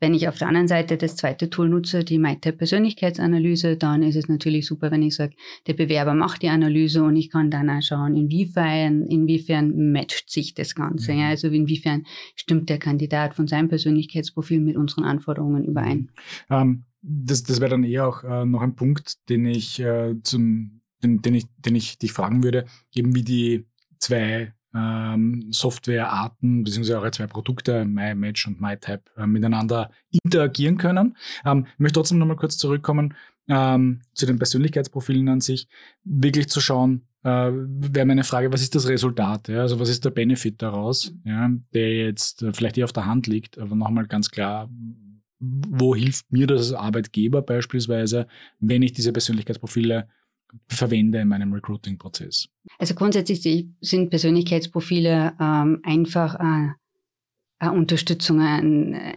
wenn 0.00 0.14
ich 0.14 0.28
auf 0.28 0.38
der 0.38 0.48
anderen 0.48 0.68
Seite 0.68 0.96
das 0.96 1.16
zweite 1.16 1.48
Tool 1.48 1.68
nutze, 1.68 2.04
die 2.04 2.18
MyTab 2.18 2.58
Persönlichkeitsanalyse, 2.58 3.76
dann 3.76 4.02
ist 4.02 4.16
es 4.16 4.28
natürlich 4.28 4.66
super, 4.66 4.90
wenn 4.90 5.02
ich 5.02 5.14
sage, 5.14 5.34
der 5.66 5.72
Bewerber 5.72 6.14
macht 6.14 6.42
die 6.42 6.48
Analyse 6.48 7.02
und 7.02 7.16
ich 7.16 7.30
kann 7.30 7.50
dann 7.50 7.70
auch 7.70 7.82
schauen, 7.82 8.14
inwiefern, 8.14 9.02
inwiefern 9.02 9.92
matcht 9.92 10.30
sich 10.30 10.54
das 10.54 10.74
Ganze. 10.74 11.12
Mhm. 11.12 11.18
Ja? 11.18 11.28
Also 11.28 11.48
inwiefern 11.48 12.04
stimmt 12.34 12.68
der 12.68 12.78
Kandidat 12.78 13.34
von 13.34 13.46
seinem 13.46 13.68
Persönlichkeitsprofil 13.68 14.60
mit 14.60 14.76
unseren 14.76 15.04
Anforderungen 15.04 15.64
überein. 15.64 16.10
Mhm. 16.48 16.56
Ähm, 16.56 16.84
das 17.02 17.44
das 17.44 17.60
wäre 17.60 17.70
dann 17.70 17.84
eher 17.84 18.08
auch 18.08 18.24
äh, 18.24 18.44
noch 18.44 18.62
ein 18.62 18.74
Punkt, 18.74 19.28
den 19.28 19.46
ich 19.46 19.78
äh, 19.80 20.14
zum, 20.22 20.80
den, 21.02 21.22
den 21.22 21.34
ich, 21.34 21.44
den 21.56 21.76
ich 21.76 21.98
dich 21.98 22.12
fragen 22.12 22.42
würde, 22.42 22.66
eben 22.92 23.14
wie 23.14 23.22
die 23.22 23.66
zwei 23.98 24.52
ähm, 24.76 25.46
Softwarearten 25.50 26.64
bzw. 26.64 26.94
eure 26.94 27.10
zwei 27.10 27.26
Produkte, 27.26 27.84
MyMatch 27.84 28.46
und 28.46 28.60
MyType, 28.60 29.04
äh, 29.16 29.26
miteinander 29.26 29.90
interagieren 30.22 30.76
können. 30.76 31.16
Ähm, 31.44 31.66
ich 31.72 31.78
möchte 31.78 31.94
trotzdem 31.94 32.18
nochmal 32.18 32.36
kurz 32.36 32.58
zurückkommen 32.58 33.14
ähm, 33.48 34.00
zu 34.12 34.26
den 34.26 34.38
Persönlichkeitsprofilen 34.38 35.28
an 35.28 35.40
sich, 35.40 35.68
wirklich 36.04 36.48
zu 36.48 36.60
schauen, 36.60 37.06
äh, 37.22 37.50
wäre 37.52 38.06
meine 38.06 38.24
Frage, 38.24 38.52
was 38.52 38.62
ist 38.62 38.74
das 38.74 38.88
Resultat? 38.88 39.48
Ja? 39.48 39.62
Also 39.62 39.80
was 39.80 39.88
ist 39.88 40.04
der 40.04 40.10
Benefit 40.10 40.62
daraus, 40.62 41.12
ja? 41.24 41.50
der 41.72 41.94
jetzt 41.94 42.42
äh, 42.42 42.52
vielleicht 42.52 42.78
eher 42.78 42.84
auf 42.84 42.92
der 42.92 43.06
Hand 43.06 43.26
liegt, 43.26 43.58
aber 43.58 43.74
nochmal 43.74 44.06
ganz 44.06 44.30
klar, 44.30 44.68
wo 45.38 45.94
hilft 45.94 46.32
mir 46.32 46.46
das 46.46 46.72
als 46.72 46.80
Arbeitgeber 46.80 47.42
beispielsweise, 47.42 48.26
wenn 48.58 48.82
ich 48.82 48.92
diese 48.92 49.12
Persönlichkeitsprofile 49.12 50.08
verwende 50.68 51.18
in 51.18 51.28
meinem 51.28 51.52
Recruiting-Prozess? 51.52 52.48
Also 52.78 52.94
grundsätzlich 52.94 53.68
sind 53.80 54.10
Persönlichkeitsprofile 54.10 55.34
ähm, 55.40 55.80
einfach 55.82 56.34
äh, 56.34 56.72
eine 57.58 57.72
Unterstützung, 57.72 58.40
eine, 58.40 59.14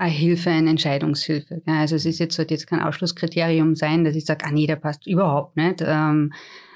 Hilfe, 0.00 0.50
eine 0.50 0.70
Entscheidungshilfe. 0.70 1.62
Also 1.66 1.96
es 1.96 2.04
ist 2.04 2.18
jetzt, 2.18 2.36
sollte 2.36 2.54
jetzt 2.54 2.66
kein 2.66 2.80
Ausschlusskriterium 2.80 3.74
sein, 3.74 4.04
dass 4.04 4.16
ich 4.16 4.24
sage, 4.24 4.44
ah 4.44 4.50
nee, 4.50 4.66
der 4.66 4.76
passt 4.76 5.06
überhaupt 5.06 5.56
nicht. 5.56 5.82
Ähm, 5.82 6.32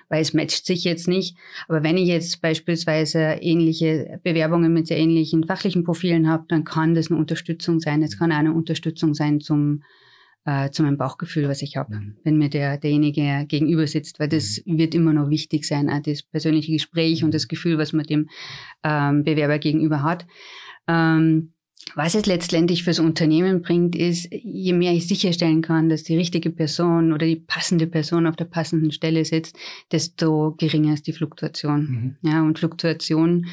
weil 0.08 0.22
es 0.22 0.32
matcht 0.32 0.66
sich 0.66 0.84
jetzt 0.84 1.08
nicht. 1.08 1.36
Aber 1.68 1.82
wenn 1.82 1.96
ich 1.96 2.08
jetzt 2.08 2.40
beispielsweise 2.40 3.38
ähnliche 3.40 4.20
Bewerbungen 4.22 4.72
mit 4.72 4.86
sehr 4.86 4.98
ähnlichen 4.98 5.44
fachlichen 5.44 5.84
Profilen 5.84 6.28
habe, 6.28 6.44
dann 6.48 6.64
kann 6.64 6.94
das 6.94 7.10
eine 7.10 7.20
Unterstützung 7.20 7.80
sein. 7.80 8.02
Es 8.02 8.18
kann 8.18 8.32
auch 8.32 8.36
eine 8.36 8.52
Unterstützung 8.52 9.14
sein 9.14 9.40
zum 9.40 9.82
äh, 10.44 10.70
zu 10.70 10.82
meinem 10.82 10.96
Bauchgefühl, 10.96 11.48
was 11.48 11.62
ich 11.62 11.76
habe, 11.76 11.96
mhm. 11.96 12.16
wenn 12.24 12.38
mir 12.38 12.48
der, 12.48 12.78
derjenige 12.78 13.44
gegenüber 13.48 13.86
sitzt, 13.86 14.18
weil 14.18 14.28
das 14.28 14.62
mhm. 14.64 14.78
wird 14.78 14.94
immer 14.94 15.12
noch 15.12 15.28
wichtig 15.28 15.64
sein, 15.64 15.90
auch 15.90 16.00
das 16.00 16.22
persönliche 16.22 16.72
Gespräch 16.72 17.22
und 17.22 17.30
mhm. 17.30 17.32
das 17.32 17.48
Gefühl, 17.48 17.78
was 17.78 17.92
man 17.92 18.06
dem 18.06 18.28
ähm, 18.82 19.24
Bewerber 19.24 19.58
gegenüber 19.58 20.02
hat. 20.02 20.26
Ähm, 20.86 21.52
was 21.94 22.14
es 22.14 22.26
letztendlich 22.26 22.84
fürs 22.84 22.98
Unternehmen 22.98 23.62
bringt, 23.62 23.96
ist, 23.96 24.28
je 24.30 24.72
mehr 24.72 24.92
ich 24.92 25.06
sicherstellen 25.06 25.62
kann, 25.62 25.88
dass 25.88 26.02
die 26.02 26.16
richtige 26.16 26.50
Person 26.50 27.12
oder 27.12 27.26
die 27.26 27.36
passende 27.36 27.86
Person 27.86 28.26
auf 28.26 28.36
der 28.36 28.44
passenden 28.44 28.92
Stelle 28.92 29.24
sitzt, 29.24 29.56
desto 29.92 30.54
geringer 30.58 30.94
ist 30.94 31.06
die 31.06 31.12
Fluktuation. 31.12 32.16
Mhm. 32.22 32.28
Ja, 32.28 32.42
und 32.42 32.58
Fluktuation 32.58 33.46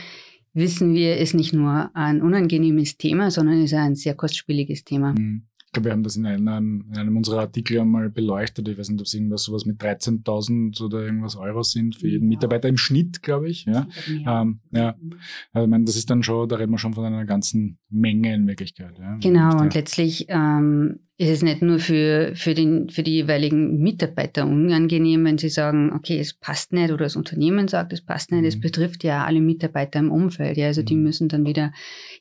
wissen 0.54 0.94
wir, 0.96 1.18
ist 1.18 1.34
nicht 1.34 1.54
nur 1.54 1.92
ein 1.94 2.22
unangenehmes 2.22 2.98
Thema, 2.98 3.32
sondern 3.32 3.63
ist 3.63 3.74
ein 3.74 3.96
sehr 3.96 4.15
kostspieliges 4.15 4.84
Thema. 4.84 5.13
Mhm 5.13 5.44
glaube, 5.75 5.86
wir 5.89 5.91
haben 5.91 6.03
das 6.03 6.15
in 6.15 6.25
einem, 6.25 6.86
in 6.91 6.98
einem 6.98 7.17
unserer 7.17 7.41
Artikel 7.41 7.79
einmal 7.79 8.10
beleuchtet. 8.10 8.67
Ich 8.67 8.77
weiß 8.77 8.89
nicht, 8.89 9.00
ob 9.00 9.05
es 9.05 9.13
irgendwas 9.13 9.44
sowas 9.44 9.65
mit 9.65 9.79
13.000 9.79 10.84
oder 10.84 11.03
irgendwas 11.03 11.36
Euro 11.36 11.62
sind 11.63 11.96
für 11.96 12.08
jeden 12.08 12.32
ja. 12.32 12.36
Mitarbeiter 12.36 12.67
im 12.67 12.77
Schnitt, 12.77 13.22
glaube 13.22 13.50
ich. 13.50 13.65
Ja. 13.65 13.88
Ähm, 14.08 14.60
ja. 14.72 14.96
Also, 15.53 15.65
ich 15.65 15.70
meine, 15.70 15.86
das 15.86 15.96
ist 15.96 16.10
dann 16.10 16.24
schon, 16.24 16.50
da 16.50 16.55
reden 16.55 16.72
wir 16.72 16.77
schon 16.77 16.94
von 16.94 17.05
einer 17.05 17.25
ganzen 17.25 17.77
Menge 17.89 18.34
in 18.34 18.48
Wirklichkeit. 18.48 18.98
Ja. 19.00 19.17
Genau, 19.22 19.51
und, 19.51 19.62
und 19.62 19.74
letztlich 19.75 20.25
ähm, 20.29 21.00
ist 21.17 21.29
es 21.29 21.41
nicht 21.44 21.62
nur 21.62 21.79
für, 21.79 22.34
für, 22.36 22.53
den, 22.53 22.89
für 22.89 23.01
die 23.01 23.13
jeweiligen 23.13 23.82
Mitarbeiter 23.82 24.46
unangenehm, 24.46 25.24
wenn 25.24 25.38
sie 25.38 25.48
sagen, 25.48 25.94
okay, 25.94 26.20
es 26.20 26.34
passt 26.34 26.74
nicht 26.74 26.91
oder 26.91 27.05
das 27.05 27.15
Unternehmen 27.15 27.70
sagt, 27.70 27.94
es 27.94 28.01
passt 28.01 28.34
nicht. 28.34 28.44
Es 28.44 28.58
mhm. 28.58 28.62
betrifft 28.62 29.03
ja 29.05 29.24
alle 29.24 29.39
Mitarbeiter 29.39 30.00
im 30.00 30.12
Umfeld. 30.12 30.58
Ja, 30.58 30.67
also 30.67 30.84
die 30.84 30.96
mhm. 30.96 31.03
müssen 31.03 31.29
dann 31.29 31.46
wieder 31.46 31.72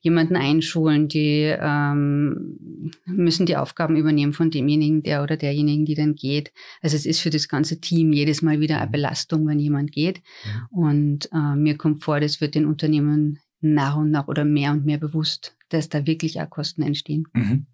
jemanden 0.01 0.37
einschulen, 0.37 1.09
die 1.09 1.53
ähm, 1.61 2.93
müssen 3.05 3.44
die 3.47 3.57
Aufgaben 3.57 3.97
übernehmen 3.97 4.33
von 4.33 4.51
demjenigen, 4.51 5.03
der 5.03 5.23
oder 5.23 5.37
derjenigen, 5.37 5.85
die 5.85 5.95
dann 5.95 6.15
geht. 6.15 6.53
Also 6.81 6.97
es 6.97 7.07
ist 7.07 7.21
für 7.21 7.31
das 7.31 7.49
ganze 7.49 7.81
Team 7.81 8.13
jedes 8.13 8.43
Mal 8.43 8.61
wieder 8.61 8.79
eine 8.79 8.87
mhm. 8.87 8.93
Belastung, 8.93 9.47
wenn 9.47 9.59
jemand 9.59 9.93
geht. 9.93 10.23
Und 10.71 11.29
äh, 11.33 11.57
mir 11.57 11.77
kommt 11.77 12.03
vor, 12.03 12.21
das 12.21 12.41
wird 12.41 12.55
den 12.55 12.67
Unternehmen 12.67 13.39
nach 13.61 13.97
und 13.97 14.11
nach 14.11 14.29
oder 14.29 14.45
mehr 14.45 14.73
und 14.73 14.85
mehr 14.85 14.99
bewusst, 14.99 15.57
dass 15.71 15.89
da 15.89 16.07
wirklich 16.07 16.41
auch 16.41 16.51
Kosten 16.51 16.83
entstehen. 16.83 17.27
Mhm. 17.33 17.67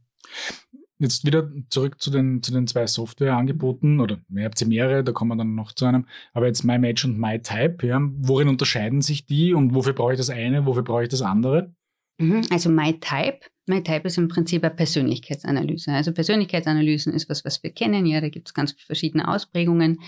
Jetzt 0.98 1.24
wieder 1.24 1.50
zurück 1.70 2.00
zu 2.00 2.10
den, 2.10 2.42
zu 2.42 2.52
den 2.52 2.66
zwei 2.66 2.86
Softwareangeboten 2.86 4.00
oder 4.00 4.20
ihr 4.28 4.44
habt 4.44 4.58
sie 4.58 4.66
mehrere, 4.66 5.02
da 5.02 5.12
kommen 5.12 5.30
wir 5.30 5.36
dann 5.36 5.54
noch 5.54 5.72
zu 5.72 5.86
einem. 5.86 6.06
Aber 6.34 6.46
jetzt 6.46 6.62
MyMatch 6.62 7.06
und 7.06 7.18
MyType, 7.18 7.86
ja, 7.86 7.98
worin 8.18 8.48
unterscheiden 8.48 9.00
sich 9.00 9.24
die 9.24 9.54
und 9.54 9.74
wofür 9.74 9.94
brauche 9.94 10.12
ich 10.12 10.18
das 10.18 10.28
eine, 10.28 10.66
wofür 10.66 10.82
brauche 10.82 11.02
ich 11.02 11.08
das 11.08 11.22
andere? 11.22 11.74
Mhm, 12.18 12.42
also 12.50 12.68
MyType, 12.68 13.40
MyType 13.70 14.06
ist 14.06 14.18
im 14.18 14.28
Prinzip 14.28 14.62
eine 14.64 14.74
Persönlichkeitsanalyse. 14.74 15.92
Also 15.92 16.12
Persönlichkeitsanalysen 16.12 17.14
ist 17.14 17.30
was, 17.30 17.44
was 17.44 17.62
wir 17.62 17.70
kennen, 17.70 18.04
ja, 18.06 18.20
da 18.20 18.28
gibt 18.28 18.48
es 18.48 18.54
ganz 18.54 18.72
verschiedene 18.72 19.28
Ausprägungen. 19.28 20.00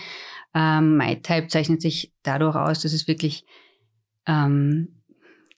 Ähm, 0.53 0.97
MyType 0.97 1.47
zeichnet 1.47 1.81
sich 1.81 2.13
dadurch 2.21 2.55
aus, 2.55 2.81
dass 2.81 2.93
es 2.93 3.07
wirklich 3.07 3.45
ähm, 4.27 5.01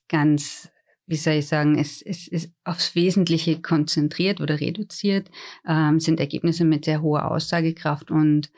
ganz 0.08 0.70
wie 1.08 1.16
soll 1.16 1.34
ich 1.34 1.48
sagen, 1.48 1.78
es, 1.78 2.02
es 2.02 2.28
ist 2.28 2.52
aufs 2.64 2.96
Wesentliche 2.96 3.62
konzentriert 3.62 4.42
oder 4.42 4.60
reduziert, 4.60 5.30
ähm, 5.68 6.00
sind 6.00 6.20
Ergebnisse 6.20 6.66
mit 6.66 6.86
sehr 6.86 7.02
hoher 7.02 7.30
Aussagekraft 7.30 8.10
und 8.10 8.52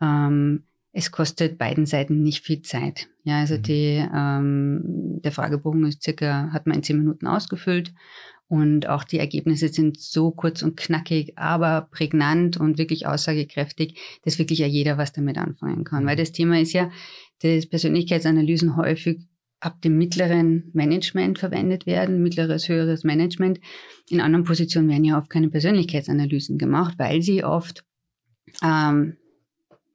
ähm, 0.00 0.64
es 0.92 1.10
kostet 1.10 1.58
beiden 1.58 1.86
Seiten 1.86 2.22
nicht 2.22 2.44
viel 2.44 2.62
Zeit. 2.62 3.08
Ja, 3.24 3.40
also 3.40 3.56
mhm. 3.56 3.62
die, 3.62 4.08
ähm, 4.14 5.20
der 5.22 5.32
Fragebogen 5.32 5.84
ist 5.86 6.02
circa, 6.02 6.50
hat 6.52 6.66
man 6.66 6.76
in 6.76 6.82
zehn 6.82 6.98
Minuten 6.98 7.26
ausgefüllt 7.26 7.92
und 8.48 8.88
auch 8.88 9.04
die 9.04 9.18
Ergebnisse 9.18 9.68
sind 9.68 10.00
so 10.00 10.30
kurz 10.30 10.62
und 10.62 10.76
knackig, 10.76 11.36
aber 11.36 11.88
prägnant 11.90 12.56
und 12.56 12.78
wirklich 12.78 13.06
aussagekräftig, 13.06 13.98
dass 14.24 14.38
wirklich 14.38 14.58
ja 14.58 14.66
jeder 14.66 14.96
was 14.96 15.12
damit 15.12 15.36
anfangen 15.36 15.84
kann. 15.84 16.06
Weil 16.06 16.16
mhm. 16.16 16.20
das 16.20 16.32
Thema 16.32 16.58
ist 16.58 16.72
ja, 16.72 16.90
dass 17.42 17.66
Persönlichkeitsanalysen 17.66 18.76
häufig 18.76 19.20
ab 19.60 19.82
dem 19.82 19.98
mittleren 19.98 20.70
Management 20.72 21.38
verwendet 21.38 21.84
werden, 21.84 22.22
mittleres, 22.22 22.68
höheres 22.68 23.04
Management. 23.04 23.60
In 24.08 24.20
anderen 24.20 24.44
Positionen 24.44 24.88
werden 24.88 25.04
ja 25.04 25.18
oft 25.18 25.28
keine 25.28 25.50
Persönlichkeitsanalysen 25.50 26.56
gemacht, 26.56 26.94
weil 26.96 27.20
sie 27.22 27.44
oft 27.44 27.84
ähm, 28.62 29.16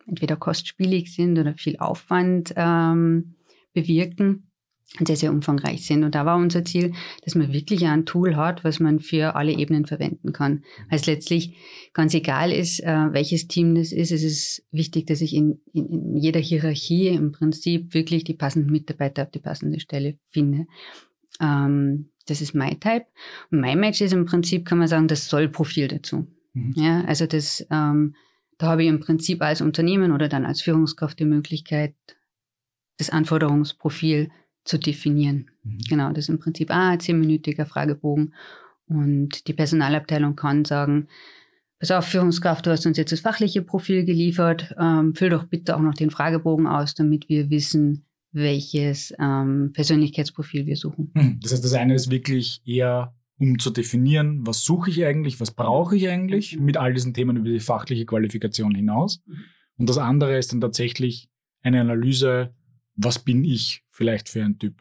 entweder 0.06 0.36
kostspielig 0.36 1.16
sind 1.16 1.40
oder 1.40 1.56
viel 1.56 1.78
Aufwand 1.78 2.54
ähm, 2.56 3.36
bewirken 3.74 4.52
sehr, 5.06 5.16
sehr 5.16 5.32
umfangreich 5.32 5.86
sind. 5.86 6.04
Und 6.04 6.14
da 6.14 6.26
war 6.26 6.38
unser 6.38 6.64
Ziel, 6.64 6.94
dass 7.24 7.36
man 7.36 7.52
wirklich 7.52 7.86
ein 7.86 8.06
Tool 8.06 8.36
hat, 8.36 8.64
was 8.64 8.80
man 8.80 9.00
für 9.00 9.36
alle 9.36 9.54
Ebenen 9.54 9.86
verwenden 9.86 10.34
kann. 10.34 10.64
Weil 10.90 11.00
es 11.00 11.06
letztlich 11.08 11.56
ganz 11.94 12.14
egal 12.14 12.52
ist, 12.52 12.80
äh, 12.82 13.12
welches 13.12 13.48
Team 13.48 13.76
das 13.76 13.92
ist. 13.92 14.12
Es 14.12 14.24
ist 14.24 14.64
wichtig, 14.72 15.08
dass 15.08 15.22
ich 15.22 15.34
in, 15.34 15.60
in, 15.74 15.88
in 15.88 16.18
jeder 16.18 16.40
Hierarchie 16.40 17.08
im 17.08 17.32
Prinzip 17.32 17.94
wirklich 17.94 18.24
die 18.24 18.36
passenden 18.36 18.72
Mitarbeiter 18.72 19.24
auf 19.24 19.32
die 19.32 19.40
passende 19.40 19.80
Stelle 19.80 20.18
finde. 20.30 20.68
Ähm, 21.40 22.10
das 22.28 22.42
ist 22.42 22.54
MyType. 22.54 23.08
Und 23.52 23.62
MyMatch 23.62 24.02
ist 24.02 24.14
im 24.14 24.26
Prinzip, 24.26 24.66
kann 24.66 24.78
man 24.78 24.88
sagen, 24.88 25.08
das 25.08 25.28
Sollprofil 25.28 25.88
dazu. 25.88 26.28
Mhm. 26.54 26.74
Ja, 26.76 27.04
also 27.06 27.26
das, 27.26 27.66
ähm, 27.72 28.16
da 28.60 28.68
habe 28.68 28.84
ich 28.84 28.90
im 28.90 29.00
Prinzip 29.00 29.42
als 29.42 29.62
Unternehmen 29.62 30.12
oder 30.12 30.30
dann 30.30 30.46
als 30.46 30.62
Führungskraft 30.62 31.20
die 31.20 31.26
Möglichkeit, 31.26 31.96
das 32.98 33.10
Anforderungsprofil 33.10 34.30
zu 34.64 34.78
definieren. 34.78 35.50
Mhm. 35.64 35.78
Genau, 35.90 36.10
das 36.10 36.26
ist 36.26 36.30
im 36.30 36.40
Prinzip 36.40 36.72
ah, 36.72 36.92
ein 36.92 37.00
zehnminütiger 37.00 37.66
Fragebogen. 37.66 38.34
Und 38.88 39.48
die 39.48 39.54
Personalabteilung 39.54 40.36
kann 40.36 40.66
sagen, 40.66 41.08
pass 41.80 41.92
auf, 41.92 42.06
Führungskraft, 42.06 42.66
du 42.66 42.72
hast 42.72 42.86
uns 42.86 42.98
jetzt 42.98 43.12
das 43.12 43.22
fachliche 43.22 43.62
Profil 43.62 44.06
geliefert, 44.06 44.74
ähm, 44.80 45.14
füll 45.16 45.30
doch 45.30 45.46
bitte 45.46 45.76
auch 45.76 45.82
noch 45.82 45.94
den 45.94 46.12
Fragebogen 46.12 46.68
aus, 46.68 46.96
damit 46.96 47.30
wir 47.30 47.50
wissen, 47.50 48.06
welches 48.32 49.14
ähm, 49.20 49.72
Persönlichkeitsprofil 49.74 50.66
wir 50.66 50.76
suchen. 50.76 51.12
Hm, 51.16 51.40
das 51.42 51.54
heißt, 51.54 51.64
das 51.64 51.74
eine 51.74 51.96
ist 51.96 52.10
wirklich 52.10 52.62
eher 52.66 53.14
um 53.40 53.60
zu 53.60 53.72
definieren, 53.72 54.46
was 54.46 54.64
suche 54.64 54.90
ich 54.90 55.04
eigentlich, 55.06 55.40
was 55.40 55.52
brauche 55.52 55.96
ich 55.96 56.08
eigentlich 56.08 56.60
mit 56.60 56.78
all 56.78 56.94
diesen 56.94 57.14
Themen 57.14 57.38
über 57.38 57.50
die 57.50 57.60
fachliche 57.60 58.06
Qualifikation 58.06 58.76
hinaus. 58.76 59.22
Mhm. 59.26 59.44
Und 59.78 59.90
das 59.90 59.98
andere 59.98 60.38
ist 60.38 60.52
dann 60.52 60.62
tatsächlich 60.62 61.30
eine 61.62 61.82
Analyse, 61.82 62.54
was 62.96 63.20
bin 63.20 63.44
ich 63.44 63.84
vielleicht 63.90 64.30
für 64.30 64.44
ein 64.44 64.58
Typ. 64.58 64.76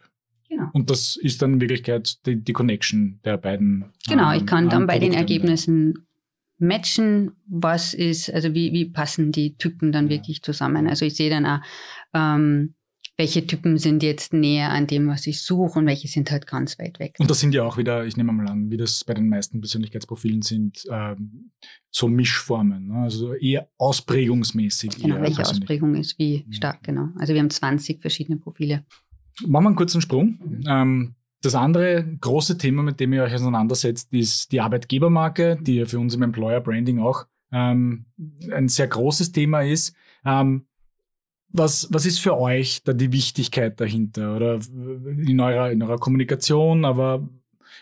Genau. 0.49 0.69
Und 0.73 0.91
das 0.91 1.17
ist 1.17 1.41
dann 1.41 1.55
in 1.55 1.61
Wirklichkeit 1.61 2.27
die, 2.27 2.37
die 2.37 2.53
Connection 2.53 3.21
der 3.25 3.39
beiden. 3.39 3.87
Genau, 4.07 4.33
ich 4.35 4.47
kann 4.47 4.69
dann 4.69 4.87
bei 4.87 4.99
den 4.99 5.15
Ergebnissen 5.15 6.07
matchen, 6.59 7.33
was 7.47 7.95
ist, 7.95 8.33
also 8.33 8.55
wie, 8.55 8.73
wie 8.73 8.85
passen 8.85 9.33
die 9.33 9.57
Typen 9.57 9.93
dann 9.93 10.09
wirklich 10.09 10.43
zusammen. 10.43 10.89
Also 10.89 11.05
ich 11.05 11.17
sehe 11.17 11.31
dann 11.31 11.47
auch, 11.47 11.61
ähm, 12.15 12.75
welche 13.19 13.47
Typen 13.47 13.79
sind 13.79 14.03
jetzt 14.03 14.33
näher 14.33 14.71
an 14.71 14.87
dem, 14.87 15.09
was 15.09 15.27
ich 15.27 15.43
suche 15.43 15.79
und 15.79 15.87
welche 15.87 16.09
sind 16.09 16.31
halt 16.31 16.47
ganz 16.47 16.79
weit 16.79 16.99
weg. 16.99 17.17
Und 17.19 17.31
das 17.31 17.41
sind 17.41 17.55
ja 17.55 17.63
auch 17.63 17.77
wieder, 17.77 18.07
ich 18.07 18.17
nehme 18.17 18.33
mal 18.33 18.49
an, 18.49 18.71
wie 18.71 18.77
das 18.77 19.05
bei 19.05 19.15
den 19.15 19.29
meisten 19.29 19.61
Persönlichkeitsprofilen 19.61 20.43
sind, 20.43 20.85
ähm, 20.91 21.51
so 21.91 22.09
Mischformen, 22.09 22.89
ne? 22.89 23.03
also 23.03 23.35
eher 23.35 23.69
ausprägungsmäßig. 23.79 25.03
Genau, 25.03 25.21
welche 25.21 25.43
Ausprägung 25.43 25.95
ist 25.95 26.19
wie 26.19 26.47
stark, 26.51 26.83
genau. 26.83 27.09
Also 27.17 27.35
wir 27.35 27.41
haben 27.41 27.51
20 27.51 28.01
verschiedene 28.01 28.39
Profile. 28.39 28.85
Machen 29.47 29.65
wir 29.65 29.69
einen 29.69 29.77
kurzen 29.77 30.01
Sprung. 30.01 30.63
Ähm, 30.67 31.15
das 31.43 31.55
andere 31.55 32.05
große 32.21 32.57
Thema, 32.57 32.83
mit 32.83 33.01
dem 33.01 33.13
ihr 33.13 33.25
euch 33.25 33.35
auseinandersetzt, 33.35 34.13
ist 34.13 34.53
die 34.53 34.61
Arbeitgebermarke, 34.61 35.59
die 35.61 35.77
ja 35.77 35.87
für 35.87 35.99
uns 35.99 36.15
im 36.15 36.23
Employer 36.23 36.61
Branding 36.61 37.01
auch 37.01 37.27
ähm, 37.51 38.07
ein 38.53 38.69
sehr 38.69 38.87
großes 38.87 39.33
Thema 39.33 39.63
ist. 39.63 39.95
Ähm, 40.25 40.67
was, 41.53 41.89
was 41.91 42.07
ist 42.07 42.19
für 42.19 42.37
euch 42.39 42.83
da 42.83 42.93
die 42.93 43.13
Wichtigkeit 43.13 43.79
dahinter? 43.81 44.37
Oder 44.37 44.61
in 44.73 45.39
eurer, 45.39 45.71
in 45.71 45.83
eurer 45.83 45.99
Kommunikation, 45.99 46.85
aber, 46.85 47.29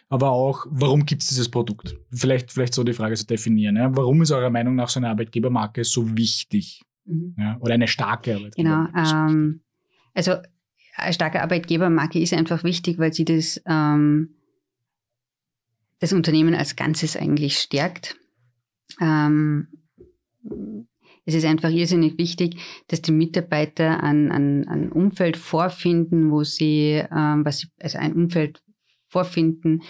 aber 0.08 0.30
auch, 0.30 0.66
warum 0.70 1.06
gibt 1.06 1.22
es 1.22 1.28
dieses 1.28 1.48
Produkt? 1.48 1.96
Vielleicht, 2.12 2.52
vielleicht 2.52 2.74
so 2.74 2.84
die 2.84 2.92
Frage 2.92 3.14
zu 3.14 3.26
definieren. 3.26 3.76
Ja? 3.76 3.96
Warum 3.96 4.22
ist 4.22 4.32
eurer 4.32 4.50
Meinung 4.50 4.74
nach 4.74 4.88
so 4.88 5.00
eine 5.00 5.08
Arbeitgebermarke 5.08 5.84
so 5.84 6.16
wichtig? 6.16 6.82
Mhm. 7.04 7.34
Ja? 7.38 7.56
Oder 7.60 7.74
eine 7.74 7.88
starke 7.88 8.34
Arbeitgebermarke? 8.34 8.92
Genau. 8.92 9.28
Ähm, 9.28 9.60
also 10.14 10.36
eine 10.96 11.12
starke 11.12 11.42
Arbeitgebermarke 11.42 12.18
ist 12.18 12.34
einfach 12.34 12.64
wichtig, 12.64 12.98
weil 12.98 13.12
sie 13.12 13.24
das, 13.24 13.62
ähm, 13.66 14.34
das 16.00 16.12
Unternehmen 16.12 16.54
als 16.54 16.76
Ganzes 16.76 17.16
eigentlich 17.16 17.58
stärkt. 17.58 18.16
Ähm, 19.00 19.68
es 21.24 21.34
ist 21.34 21.44
einfach 21.44 21.70
irrsinnig 21.70 22.18
wichtig, 22.18 22.56
dass 22.88 23.02
die 23.02 23.12
Mitarbeiter 23.12 24.02
ein, 24.02 24.30
ein, 24.32 24.66
ein 24.68 24.92
Umfeld 24.92 25.36
vorfinden, 25.36 26.30
wo 26.30 26.44
sie, 26.44 27.02
ähm, 27.10 27.44
was 27.44 27.60
sie, 27.60 27.68
also 27.80 27.98
ein 27.98 28.14
Umfeld 28.14 28.62
vorfinden, 29.08 29.82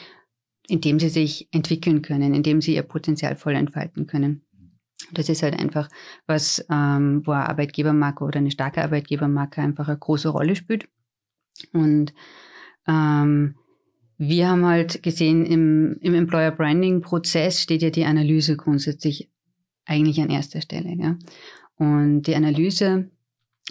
in 0.69 0.81
dem 0.81 0.99
sie 0.99 1.09
sich 1.09 1.49
entwickeln 1.53 2.03
können, 2.03 2.35
in 2.35 2.43
dem 2.43 2.61
sie 2.61 2.75
ihr 2.75 2.83
Potenzial 2.83 3.37
voll 3.37 3.55
entfalten 3.55 4.07
können. 4.07 4.43
Das 5.13 5.29
ist 5.29 5.43
halt 5.43 5.59
einfach 5.59 5.89
was, 6.27 6.65
ähm, 6.71 7.23
wo 7.25 7.33
eine 7.33 7.49
Arbeitgebermarke 7.49 8.25
oder 8.25 8.39
eine 8.39 8.51
starke 8.51 8.83
Arbeitgebermarke 8.83 9.61
einfach 9.61 9.89
eine 9.89 9.99
große 9.99 10.29
Rolle 10.29 10.55
spielt. 10.55 10.89
Und 11.73 12.15
ähm, 12.87 13.57
wir 14.19 14.49
haben 14.49 14.65
halt 14.65 15.03
gesehen, 15.03 15.45
im, 15.47 15.97
im 16.01 16.15
Employer 16.15 16.51
Branding 16.51 17.01
Prozess 17.01 17.61
steht 17.61 17.83
ja 17.83 17.91
die 17.91 18.05
Analyse 18.05 18.57
grundsätzlich 18.57 19.31
eigentlich 19.85 20.21
an 20.21 20.31
erster 20.31 20.61
Stelle. 20.61 20.95
Ja. 20.95 21.17
Und 21.77 22.23
die 22.23 22.35
Analyse 22.35 23.11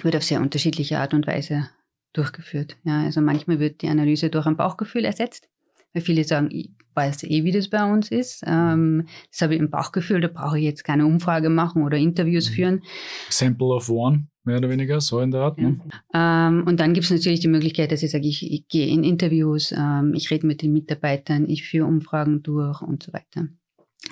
wird 0.01 0.15
auf 0.15 0.23
sehr 0.23 0.41
unterschiedliche 0.41 0.99
Art 0.99 1.13
und 1.13 1.27
Weise 1.27 1.69
durchgeführt. 2.13 2.77
Ja. 2.83 3.03
Also 3.03 3.21
manchmal 3.21 3.59
wird 3.59 3.81
die 3.81 3.89
Analyse 3.89 4.29
durch 4.29 4.45
ein 4.45 4.57
Bauchgefühl 4.57 5.05
ersetzt, 5.05 5.49
weil 5.93 6.01
viele 6.01 6.23
sagen, 6.23 6.49
ich 6.51 6.71
weiß 6.95 7.23
eh, 7.23 7.43
wie 7.43 7.51
das 7.51 7.69
bei 7.69 7.83
uns 7.83 8.11
ist. 8.11 8.43
Ähm, 8.45 9.07
das 9.31 9.41
habe 9.41 9.55
ich 9.55 9.59
im 9.59 9.69
Bauchgefühl, 9.69 10.21
da 10.21 10.27
brauche 10.27 10.57
ich 10.57 10.65
jetzt 10.65 10.83
keine 10.83 11.05
Umfrage 11.05 11.49
machen 11.49 11.83
oder 11.83 11.97
Interviews 11.97 12.49
mhm. 12.49 12.53
führen. 12.53 12.83
Sample 13.29 13.67
of 13.67 13.89
one 13.89 14.27
mehr 14.49 14.57
oder 14.57 14.69
weniger, 14.69 14.99
so 14.99 15.19
in 15.19 15.31
der 15.31 15.41
Art. 15.41 15.59
Ne? 15.59 15.79
Ähm, 16.13 16.63
und 16.65 16.79
dann 16.79 16.93
gibt 16.93 17.05
es 17.05 17.11
natürlich 17.11 17.39
die 17.39 17.47
Möglichkeit, 17.47 17.91
dass 17.91 18.03
ich 18.03 18.11
sage, 18.11 18.27
ich, 18.27 18.51
ich 18.51 18.67
gehe 18.67 18.87
in 18.87 19.03
Interviews, 19.03 19.71
ähm, 19.71 20.13
ich 20.15 20.31
rede 20.31 20.47
mit 20.47 20.61
den 20.61 20.73
Mitarbeitern, 20.73 21.47
ich 21.47 21.63
führe 21.63 21.85
Umfragen 21.85 22.41
durch 22.43 22.81
und 22.81 23.03
so 23.03 23.13
weiter. 23.13 23.47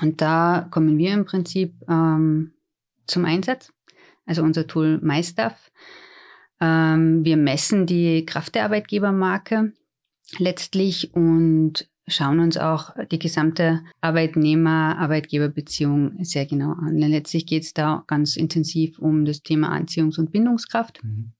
Und 0.01 0.21
da 0.21 0.67
kommen 0.69 0.97
wir 0.97 1.13
im 1.13 1.25
Prinzip 1.25 1.73
ähm, 1.89 2.51
zum 3.07 3.25
Einsatz, 3.25 3.73
also 4.25 4.43
unser 4.43 4.67
Tool 4.67 4.99
MyStuff. 5.01 5.71
Ähm, 6.59 7.23
wir 7.23 7.37
messen 7.37 7.85
die 7.85 8.25
Kraft 8.25 8.55
der 8.55 8.65
Arbeitgebermarke 8.65 9.71
letztlich 10.37 11.13
und 11.13 11.87
schauen 12.07 12.39
uns 12.39 12.57
auch 12.57 12.95
die 13.11 13.19
gesamte 13.19 13.83
Arbeitnehmer-Arbeitgeber-Beziehung 14.01 16.23
sehr 16.23 16.45
genau 16.45 16.71
an. 16.71 16.97
Denn 16.99 17.11
letztlich 17.11 17.45
geht 17.45 17.63
es 17.63 17.73
da 17.73 18.05
ganz 18.07 18.37
intensiv 18.37 18.99
um 18.99 19.25
das 19.25 19.43
Thema 19.43 19.77
Anziehungs- 19.77 20.19
und 20.19 20.31
Bindungskraft. 20.31 21.03
Mhm. 21.03 21.33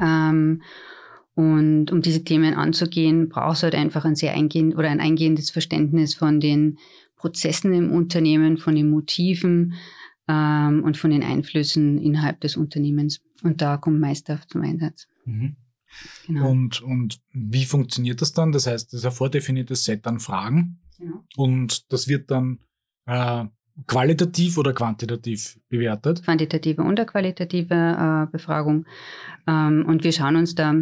Ähm, 0.00 0.62
und 1.34 1.92
um 1.92 2.02
diese 2.02 2.24
Themen 2.24 2.54
anzugehen, 2.54 3.28
brauchst 3.28 3.62
du 3.62 3.64
halt 3.64 3.74
einfach 3.74 4.04
ein 4.04 4.16
sehr 4.16 4.34
eingehend 4.34 4.76
oder 4.76 4.90
ein 4.90 5.00
eingehendes 5.00 5.50
Verständnis 5.50 6.14
von 6.14 6.40
den 6.40 6.78
Prozessen 7.20 7.74
im 7.74 7.92
Unternehmen, 7.92 8.56
von 8.56 8.74
den 8.74 8.88
Motiven 8.88 9.74
ähm, 10.26 10.82
und 10.82 10.96
von 10.96 11.10
den 11.10 11.22
Einflüssen 11.22 11.98
innerhalb 11.98 12.40
des 12.40 12.56
Unternehmens. 12.56 13.20
Und 13.42 13.60
da 13.60 13.76
kommt 13.76 14.00
Meister 14.00 14.40
zum 14.48 14.62
Einsatz. 14.62 15.06
Mhm. 15.26 15.56
Genau. 16.26 16.50
Und, 16.50 16.80
und 16.80 17.20
wie 17.32 17.66
funktioniert 17.66 18.22
das 18.22 18.32
dann? 18.32 18.52
Das 18.52 18.66
heißt, 18.66 18.92
das 18.92 19.00
ist 19.00 19.06
ein 19.06 19.12
vordefiniertes 19.12 19.84
Set 19.84 20.06
an 20.06 20.18
Fragen 20.18 20.78
genau. 20.98 21.24
und 21.36 21.92
das 21.92 22.08
wird 22.08 22.30
dann 22.30 22.60
äh, 23.06 23.44
qualitativ 23.86 24.56
oder 24.56 24.72
quantitativ 24.72 25.58
bewertet? 25.68 26.22
Quantitative 26.22 26.82
und 26.82 27.04
qualitative 27.06 27.74
äh, 27.74 28.32
Befragung. 28.32 28.86
Ähm, 29.46 29.84
und 29.86 30.04
wir 30.04 30.12
schauen 30.12 30.36
uns 30.36 30.54
da 30.54 30.74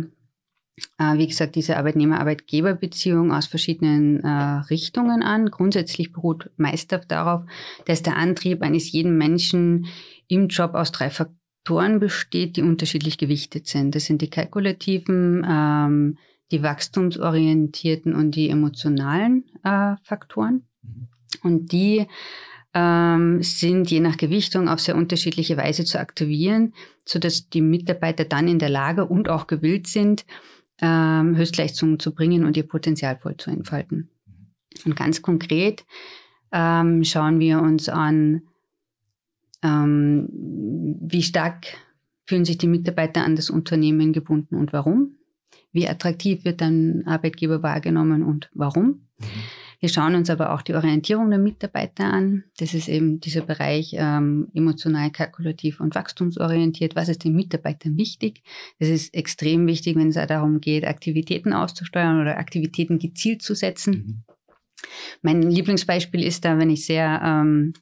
wie 0.99 1.27
gesagt, 1.27 1.55
diese 1.55 1.77
Arbeitnehmer-Arbeitgeber-Beziehung 1.77 3.33
aus 3.33 3.47
verschiedenen 3.47 4.23
äh, 4.23 4.29
Richtungen 4.71 5.23
an. 5.23 5.51
Grundsätzlich 5.51 6.13
beruht 6.13 6.51
meist 6.57 6.97
darauf, 7.09 7.43
dass 7.87 8.03
der 8.03 8.17
Antrieb 8.17 8.63
eines 8.63 8.93
jeden 8.93 9.17
Menschen 9.17 9.87
im 10.29 10.49
Job 10.49 10.75
aus 10.75 10.93
drei 10.93 11.11
Faktoren 11.11 12.01
besteht, 12.01 12.57
die 12.57 12.63
unterschiedlich 12.63 13.19
gewichtet 13.19 13.67
sind. 13.67 13.95
Das 13.95 14.05
sind 14.05 14.23
die 14.23 14.31
kalkulativen, 14.31 15.47
ähm, 15.49 16.19
die 16.51 16.63
wachstumsorientierten 16.63 18.15
und 18.15 18.33
die 18.33 18.49
emotionalen 18.49 19.45
äh, 19.65 19.97
Faktoren. 20.03 20.67
Mhm. 20.83 21.09
Und 21.43 21.73
die 21.73 22.07
ähm, 22.75 23.43
sind 23.43 23.91
je 23.91 24.01
nach 24.01 24.17
Gewichtung 24.17 24.69
auf 24.69 24.81
sehr 24.81 24.97
unterschiedliche 24.97 25.57
Weise 25.57 25.85
zu 25.85 25.99
aktivieren, 25.99 26.75
sodass 27.05 27.49
die 27.49 27.61
Mitarbeiter 27.63 28.25
dann 28.25 28.49
in 28.49 28.59
der 28.59 28.69
Lage 28.69 29.07
und 29.07 29.29
auch 29.29 29.47
gewillt 29.47 29.87
sind, 29.87 30.25
ähm, 30.81 31.37
Höchstleistungen 31.37 31.99
zu 31.99 32.15
bringen 32.15 32.45
und 32.45 32.57
ihr 32.57 32.67
Potenzial 32.67 33.19
voll 33.19 33.37
zu 33.37 33.51
entfalten. 33.51 34.11
Und 34.85 34.97
ganz 34.97 35.23
konkret 35.23 35.85
ähm, 36.53 37.05
schauen 37.05 37.41
wir 37.41 37.61
uns 37.61 37.89
an, 37.89 38.43
ähm, 39.63 40.29
wie 40.31 41.23
stark 41.23 41.67
fühlen 42.27 42.45
sich 42.45 42.59
die 42.59 42.69
Mitarbeiter 42.69 43.25
an 43.25 43.37
das 43.37 43.51
Unternehmen 43.51 44.13
gebunden 44.13 44.55
und 44.57 44.73
warum. 44.73 45.17
Wie 45.73 45.89
attraktiv 45.89 46.45
wird 46.45 46.63
ein 46.63 47.07
Arbeitgeber 47.07 47.63
wahrgenommen 47.63 48.23
und 48.23 48.51
warum. 48.55 49.09
Mhm. 49.19 49.27
Wir 49.81 49.89
schauen 49.89 50.17
uns 50.17 50.29
aber 50.29 50.53
auch 50.53 50.63
die 50.63 50.75
Orientierung 50.75 51.31
der 51.31 51.39
Mitarbeiter 51.39 52.05
an. 52.05 52.45
Das 52.59 52.75
ist 52.75 52.89
eben 52.89 53.21
dieser 53.21 53.43
Bereich 53.43 53.95
ähm, 53.97 54.49
emotional, 54.53 55.11
kalkulativ 55.11 55.81
und 55.81 55.95
wachstumsorientiert. 55.95 56.97
Was 56.97 57.09
ist 57.09 57.23
den 57.23 57.37
Mitarbeitern 57.37 57.97
wichtig? 57.97 58.43
Das 58.81 58.89
ist 58.89 59.15
extrem 59.15 59.67
wichtig, 59.69 59.97
wenn 59.97 60.09
es 60.09 60.17
darum 60.17 60.61
geht, 60.61 60.85
Aktivitäten 60.85 61.53
auszusteuern 61.53 62.21
oder 62.21 62.39
Aktivitäten 62.39 62.99
gezielt 62.99 63.43
zu 63.43 63.55
setzen. 63.55 63.93
Mhm. 63.93 64.25
Mein 65.23 65.43
Lieblingsbeispiel 65.43 66.23
ist 66.25 66.45
da, 66.45 66.59
wenn 66.59 66.71
ich 66.71 66.85
sehr 66.85 67.21
ähm, 67.25 67.73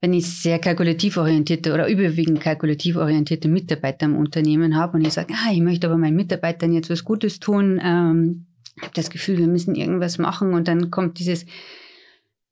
wenn 0.00 0.12
ich 0.12 0.26
sehr 0.26 0.58
kalkulativ 0.58 1.16
orientierte 1.16 1.72
oder 1.72 1.88
überwiegend 1.88 2.40
kalkulativ 2.40 2.96
orientierte 2.96 3.48
Mitarbeiter 3.48 4.06
im 4.06 4.16
Unternehmen 4.16 4.76
habe 4.76 4.98
und 4.98 5.06
ich 5.06 5.14
sage, 5.14 5.34
ah, 5.34 5.52
ich 5.52 5.60
möchte 5.60 5.86
aber 5.86 5.96
meinen 5.96 6.16
Mitarbeitern 6.16 6.72
jetzt 6.72 6.90
was 6.90 7.04
Gutes 7.04 7.40
tun, 7.40 7.80
ähm, 7.82 8.46
habe 8.80 8.92
das 8.94 9.10
Gefühl, 9.10 9.38
wir 9.38 9.46
müssen 9.46 9.74
irgendwas 9.74 10.18
machen 10.18 10.54
und 10.54 10.68
dann 10.68 10.90
kommt 10.90 11.18
dieses 11.18 11.46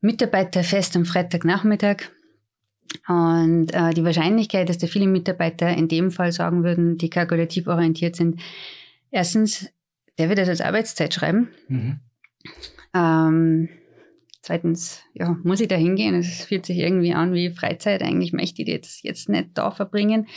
Mitarbeiterfest 0.01 0.97
am 0.97 1.05
Freitagnachmittag. 1.05 2.11
Und 3.09 3.73
äh, 3.73 3.93
die 3.93 4.05
Wahrscheinlichkeit, 4.05 4.69
dass 4.69 4.79
da 4.79 4.87
viele 4.87 5.07
Mitarbeiter 5.07 5.69
in 5.69 5.89
dem 5.89 6.11
Fall 6.11 6.33
sagen 6.33 6.63
würden, 6.63 6.97
die 6.97 7.11
kalkulativ 7.11 7.67
orientiert 7.67 8.15
sind, 8.15 8.41
erstens, 9.11 9.69
der 10.19 10.29
wird 10.29 10.39
das 10.39 10.49
als 10.49 10.61
Arbeitszeit 10.61 11.13
schreiben. 11.13 11.49
Mhm. 11.69 12.01
Ähm, 12.95 13.69
zweitens, 14.43 15.03
ja, 15.13 15.37
muss 15.43 15.61
ich 15.61 15.69
da 15.69 15.77
hingehen? 15.77 16.15
Es 16.15 16.45
fühlt 16.45 16.67
sich 16.67 16.79
irgendwie 16.79 17.15
an 17.15 17.33
wie 17.33 17.51
Freizeit. 17.51 18.03
Eigentlich 18.03 18.33
möchte 18.33 18.63
ich 18.63 18.81
das 18.81 19.03
jetzt 19.03 19.29
nicht 19.29 19.51
da 19.55 19.71
verbringen. 19.71 20.29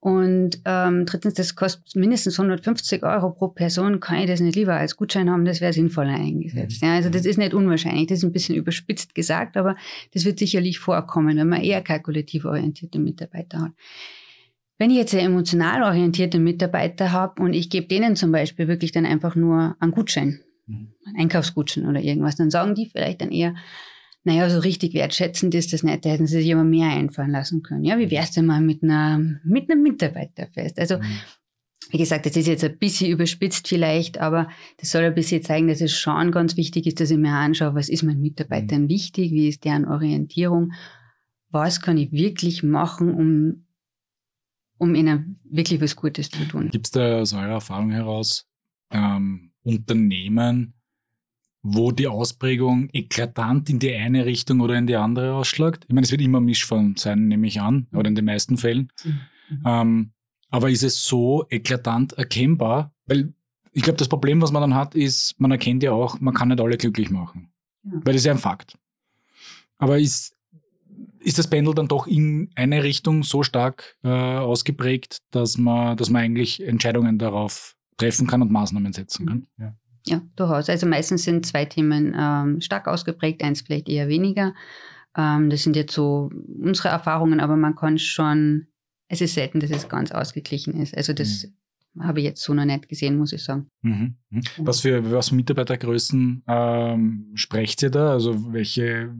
Und 0.00 0.62
ähm, 0.64 1.04
drittens, 1.04 1.34
das 1.34 1.54
kostet 1.54 1.94
mindestens 1.94 2.40
150 2.40 3.02
Euro 3.02 3.32
pro 3.32 3.48
Person. 3.48 4.00
Kann 4.00 4.18
ich 4.20 4.26
das 4.26 4.40
nicht 4.40 4.56
lieber 4.56 4.74
als 4.74 4.96
Gutschein 4.96 5.28
haben? 5.28 5.44
Das 5.44 5.60
wäre 5.60 5.74
sinnvoller 5.74 6.14
eingesetzt. 6.14 6.80
Mhm. 6.80 6.88
Ja, 6.88 6.94
also 6.94 7.10
das 7.10 7.26
ist 7.26 7.36
nicht 7.36 7.52
unwahrscheinlich. 7.52 8.06
Das 8.06 8.18
ist 8.18 8.24
ein 8.24 8.32
bisschen 8.32 8.56
überspitzt 8.56 9.14
gesagt, 9.14 9.58
aber 9.58 9.76
das 10.14 10.24
wird 10.24 10.38
sicherlich 10.38 10.78
vorkommen, 10.78 11.36
wenn 11.36 11.48
man 11.48 11.60
eher 11.60 11.82
kalkulativ 11.82 12.46
orientierte 12.46 12.98
Mitarbeiter 12.98 13.60
hat. 13.60 13.72
Wenn 14.78 14.90
ich 14.90 14.96
jetzt 14.96 15.10
sehr 15.10 15.22
emotional 15.22 15.82
orientierte 15.82 16.38
Mitarbeiter 16.38 17.12
habe 17.12 17.42
und 17.42 17.52
ich 17.52 17.68
gebe 17.68 17.86
denen 17.86 18.16
zum 18.16 18.32
Beispiel 18.32 18.68
wirklich 18.68 18.92
dann 18.92 19.04
einfach 19.04 19.36
nur 19.36 19.76
einen 19.80 19.92
Gutschein, 19.92 20.40
mhm. 20.66 20.94
einen 21.04 21.16
Einkaufsgutschein 21.18 21.86
oder 21.86 22.00
irgendwas, 22.00 22.36
dann 22.36 22.50
sagen 22.50 22.74
die 22.74 22.86
vielleicht 22.86 23.20
dann 23.20 23.30
eher, 23.30 23.54
naja, 24.24 24.50
so 24.50 24.58
richtig 24.58 24.94
wertschätzend 24.94 25.54
ist 25.54 25.72
das 25.72 25.82
nicht, 25.82 26.04
da 26.04 26.10
hätten 26.10 26.26
sie 26.26 26.42
sich 26.42 26.52
aber 26.52 26.64
mehr 26.64 26.90
einfallen 26.90 27.30
lassen 27.30 27.62
können. 27.62 27.84
Ja, 27.84 27.98
wie 27.98 28.10
wär's 28.10 28.32
denn 28.32 28.46
mal 28.46 28.60
mit 28.60 28.82
einer, 28.82 29.18
mit 29.44 29.70
einem 29.70 29.82
Mitarbeiterfest? 29.82 30.78
Also, 30.78 30.98
mhm. 30.98 31.20
wie 31.90 31.98
gesagt, 31.98 32.26
das 32.26 32.36
ist 32.36 32.46
jetzt 32.46 32.64
ein 32.64 32.78
bisschen 32.78 33.10
überspitzt 33.10 33.66
vielleicht, 33.66 34.18
aber 34.18 34.48
das 34.78 34.90
soll 34.90 35.04
ein 35.04 35.14
bisschen 35.14 35.42
zeigen, 35.42 35.68
dass 35.68 35.80
es 35.80 35.96
schon 35.96 36.32
ganz 36.32 36.56
wichtig 36.56 36.86
ist, 36.86 37.00
dass 37.00 37.10
ich 37.10 37.16
mir 37.16 37.32
anschaue, 37.32 37.74
was 37.74 37.88
ist 37.88 38.02
meinen 38.02 38.20
Mitarbeitern 38.20 38.82
mhm. 38.82 38.88
wichtig, 38.90 39.32
wie 39.32 39.48
ist 39.48 39.64
deren 39.64 39.86
Orientierung, 39.86 40.72
was 41.48 41.80
kann 41.80 41.96
ich 41.96 42.12
wirklich 42.12 42.62
machen, 42.62 43.14
um, 43.14 43.66
um 44.76 44.94
ihnen 44.94 45.40
wirklich 45.44 45.80
was 45.80 45.96
Gutes 45.96 46.30
zu 46.30 46.46
tun. 46.46 46.68
Gibt 46.70 46.86
es 46.86 46.90
da 46.92 47.20
aus 47.20 47.32
eurer 47.32 47.54
Erfahrung 47.54 47.90
heraus 47.90 48.46
ähm, 48.90 49.52
Unternehmen, 49.62 50.74
wo 51.62 51.92
die 51.92 52.08
Ausprägung 52.08 52.88
eklatant 52.92 53.68
in 53.68 53.78
die 53.78 53.94
eine 53.94 54.24
Richtung 54.24 54.60
oder 54.60 54.76
in 54.76 54.86
die 54.86 54.96
andere 54.96 55.34
ausschlägt. 55.34 55.84
Ich 55.88 55.94
meine, 55.94 56.04
es 56.04 56.10
wird 56.10 56.22
immer 56.22 56.40
Mischform 56.40 56.96
sein, 56.96 57.28
nehme 57.28 57.46
ich 57.46 57.60
an, 57.60 57.86
oder 57.92 58.08
in 58.08 58.14
den 58.14 58.24
meisten 58.24 58.56
Fällen. 58.56 58.90
Mhm. 59.04 59.62
Ähm, 59.66 60.12
aber 60.48 60.70
ist 60.70 60.82
es 60.82 61.04
so 61.04 61.46
eklatant 61.50 62.14
erkennbar? 62.14 62.94
Weil 63.06 63.34
ich 63.72 63.82
glaube, 63.82 63.98
das 63.98 64.08
Problem, 64.08 64.40
was 64.42 64.52
man 64.52 64.62
dann 64.62 64.74
hat, 64.74 64.94
ist, 64.94 65.38
man 65.38 65.50
erkennt 65.50 65.82
ja 65.82 65.92
auch, 65.92 66.18
man 66.20 66.34
kann 66.34 66.48
nicht 66.48 66.60
alle 66.60 66.76
glücklich 66.76 67.10
machen. 67.10 67.52
Ja. 67.84 67.92
Weil 67.92 68.14
das 68.14 68.22
ist 68.22 68.26
ja 68.26 68.32
ein 68.32 68.38
Fakt. 68.38 68.76
Aber 69.78 69.98
ist, 69.98 70.36
ist 71.20 71.38
das 71.38 71.48
Pendel 71.48 71.74
dann 71.74 71.88
doch 71.88 72.06
in 72.06 72.50
eine 72.54 72.82
Richtung 72.82 73.22
so 73.22 73.42
stark 73.42 73.96
äh, 74.02 74.08
ausgeprägt, 74.08 75.18
dass 75.30 75.56
man, 75.58 75.96
dass 75.96 76.10
man 76.10 76.22
eigentlich 76.22 76.62
Entscheidungen 76.62 77.18
darauf 77.18 77.76
treffen 77.96 78.26
kann 78.26 78.42
und 78.42 78.50
Maßnahmen 78.50 78.92
setzen 78.92 79.26
kann? 79.26 79.46
Ja. 79.58 79.74
Ja, 80.06 80.22
durchaus. 80.36 80.68
Also 80.68 80.86
meistens 80.86 81.24
sind 81.24 81.44
zwei 81.44 81.64
Themen 81.64 82.14
ähm, 82.18 82.60
stark 82.60 82.88
ausgeprägt, 82.88 83.42
eins 83.42 83.60
vielleicht 83.60 83.88
eher 83.88 84.08
weniger. 84.08 84.54
Ähm, 85.16 85.50
das 85.50 85.62
sind 85.62 85.76
jetzt 85.76 85.92
so 85.92 86.30
unsere 86.58 86.88
Erfahrungen, 86.88 87.40
aber 87.40 87.56
man 87.56 87.74
kann 87.74 87.98
schon, 87.98 88.68
es 89.08 89.20
ist 89.20 89.34
selten, 89.34 89.60
dass 89.60 89.70
es 89.70 89.88
ganz 89.88 90.10
ausgeglichen 90.12 90.80
ist. 90.80 90.96
Also 90.96 91.12
das 91.12 91.48
mhm. 91.94 92.04
habe 92.04 92.20
ich 92.20 92.26
jetzt 92.26 92.42
so 92.42 92.54
noch 92.54 92.64
nicht 92.64 92.88
gesehen, 92.88 93.18
muss 93.18 93.32
ich 93.32 93.42
sagen. 93.42 93.68
Mhm. 93.82 94.16
Mhm. 94.30 94.42
Was 94.58 94.80
für 94.80 95.10
was 95.10 95.32
Mitarbeitergrößen 95.32 96.44
ähm, 96.46 97.32
sprecht 97.34 97.82
ihr 97.82 97.90
da? 97.90 98.12
Also 98.12 98.52
welche 98.52 99.14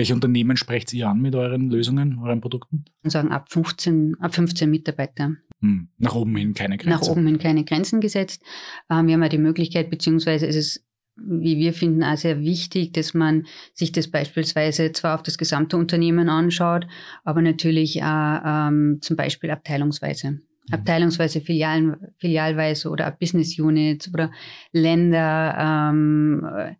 welche 0.00 0.14
Unternehmen 0.14 0.56
sprecht 0.56 0.94
ihr 0.94 1.10
an 1.10 1.20
mit 1.20 1.34
euren 1.34 1.68
Lösungen, 1.68 2.18
euren 2.20 2.40
Produkten? 2.40 2.86
Und 3.04 3.10
sagen 3.10 3.32
ab 3.32 3.52
15, 3.52 4.16
ab 4.18 4.34
15 4.34 4.70
Mitarbeiter. 4.70 5.36
Hm. 5.60 5.88
Nach 5.98 6.14
oben 6.14 6.34
hin 6.36 6.54
keine 6.54 6.78
Grenzen. 6.78 6.98
Nach 6.98 7.06
oben 7.06 7.26
hin 7.26 7.38
keine 7.38 7.64
Grenzen 7.64 8.00
gesetzt. 8.00 8.42
Ähm, 8.88 9.08
wir 9.08 9.14
haben 9.14 9.22
ja 9.22 9.28
die 9.28 9.36
Möglichkeit, 9.36 9.90
beziehungsweise 9.90 10.46
ist 10.46 10.56
es 10.56 10.86
wie 11.22 11.58
wir 11.58 11.74
finden, 11.74 12.02
auch 12.02 12.16
sehr 12.16 12.40
wichtig, 12.40 12.94
dass 12.94 13.12
man 13.12 13.44
sich 13.74 13.92
das 13.92 14.08
beispielsweise 14.08 14.90
zwar 14.92 15.16
auf 15.16 15.22
das 15.22 15.36
gesamte 15.36 15.76
Unternehmen 15.76 16.30
anschaut, 16.30 16.86
aber 17.24 17.42
natürlich 17.42 18.02
auch 18.02 18.40
ähm, 18.42 19.00
zum 19.02 19.16
Beispiel 19.16 19.50
abteilungsweise. 19.50 20.30
Mhm. 20.30 20.40
Abteilungsweise, 20.70 21.42
Filialen, 21.42 21.96
Filialweise 22.16 22.88
oder 22.88 23.10
Business 23.10 23.58
Units 23.58 24.10
oder 24.14 24.30
Länder, 24.72 25.90
ähm, 25.92 26.76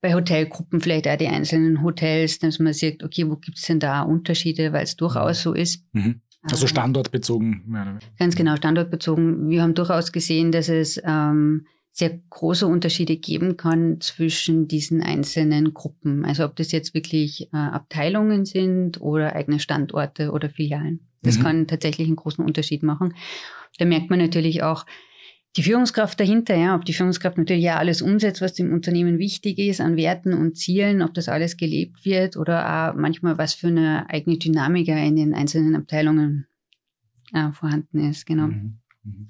bei 0.00 0.14
Hotelgruppen 0.14 0.80
vielleicht 0.80 1.08
auch 1.08 1.16
die 1.16 1.28
einzelnen 1.28 1.82
Hotels, 1.82 2.38
dass 2.38 2.58
man 2.58 2.72
sieht, 2.72 3.02
okay, 3.02 3.28
wo 3.28 3.36
gibt 3.36 3.58
es 3.58 3.64
denn 3.64 3.80
da 3.80 4.02
Unterschiede, 4.02 4.72
weil 4.72 4.84
es 4.84 4.96
durchaus 4.96 5.42
so 5.42 5.52
ist. 5.52 5.84
Mhm. 5.92 6.20
Also 6.42 6.66
ähm, 6.66 6.68
standortbezogen. 6.68 7.98
Ganz 8.18 8.36
genau, 8.36 8.56
standortbezogen. 8.56 9.48
Wir 9.48 9.62
haben 9.62 9.74
durchaus 9.74 10.12
gesehen, 10.12 10.52
dass 10.52 10.68
es 10.68 11.00
ähm, 11.04 11.66
sehr 11.90 12.20
große 12.30 12.66
Unterschiede 12.66 13.16
geben 13.16 13.56
kann 13.56 14.00
zwischen 14.00 14.68
diesen 14.68 15.02
einzelnen 15.02 15.74
Gruppen. 15.74 16.24
Also 16.24 16.44
ob 16.44 16.54
das 16.54 16.70
jetzt 16.70 16.94
wirklich 16.94 17.52
äh, 17.52 17.56
Abteilungen 17.56 18.44
sind 18.44 19.00
oder 19.00 19.34
eigene 19.34 19.58
Standorte 19.58 20.30
oder 20.30 20.48
Filialen. 20.48 21.00
Das 21.22 21.38
mhm. 21.38 21.42
kann 21.42 21.66
tatsächlich 21.66 22.06
einen 22.06 22.16
großen 22.16 22.44
Unterschied 22.44 22.84
machen. 22.84 23.14
Da 23.78 23.84
merkt 23.84 24.10
man 24.10 24.20
natürlich 24.20 24.62
auch, 24.62 24.86
die 25.58 25.64
Führungskraft 25.64 26.20
dahinter, 26.20 26.54
ja, 26.54 26.76
ob 26.76 26.84
die 26.84 26.92
Führungskraft 26.92 27.36
natürlich 27.36 27.64
ja 27.64 27.78
alles 27.78 28.00
umsetzt, 28.00 28.40
was 28.40 28.54
dem 28.54 28.72
Unternehmen 28.72 29.18
wichtig 29.18 29.58
ist, 29.58 29.80
an 29.80 29.96
Werten 29.96 30.32
und 30.32 30.56
Zielen, 30.56 31.02
ob 31.02 31.14
das 31.14 31.28
alles 31.28 31.56
gelebt 31.56 32.04
wird 32.04 32.36
oder 32.36 32.92
auch 32.92 32.94
manchmal 32.94 33.38
was 33.38 33.54
für 33.54 33.66
eine 33.66 34.08
eigene 34.08 34.38
Dynamik 34.38 34.86
in 34.86 35.16
den 35.16 35.34
einzelnen 35.34 35.74
Abteilungen 35.74 36.46
äh, 37.34 37.50
vorhanden 37.50 38.08
ist, 38.08 38.24
genau. 38.24 38.46
Mhm. 38.46 38.78
Mhm. 39.02 39.26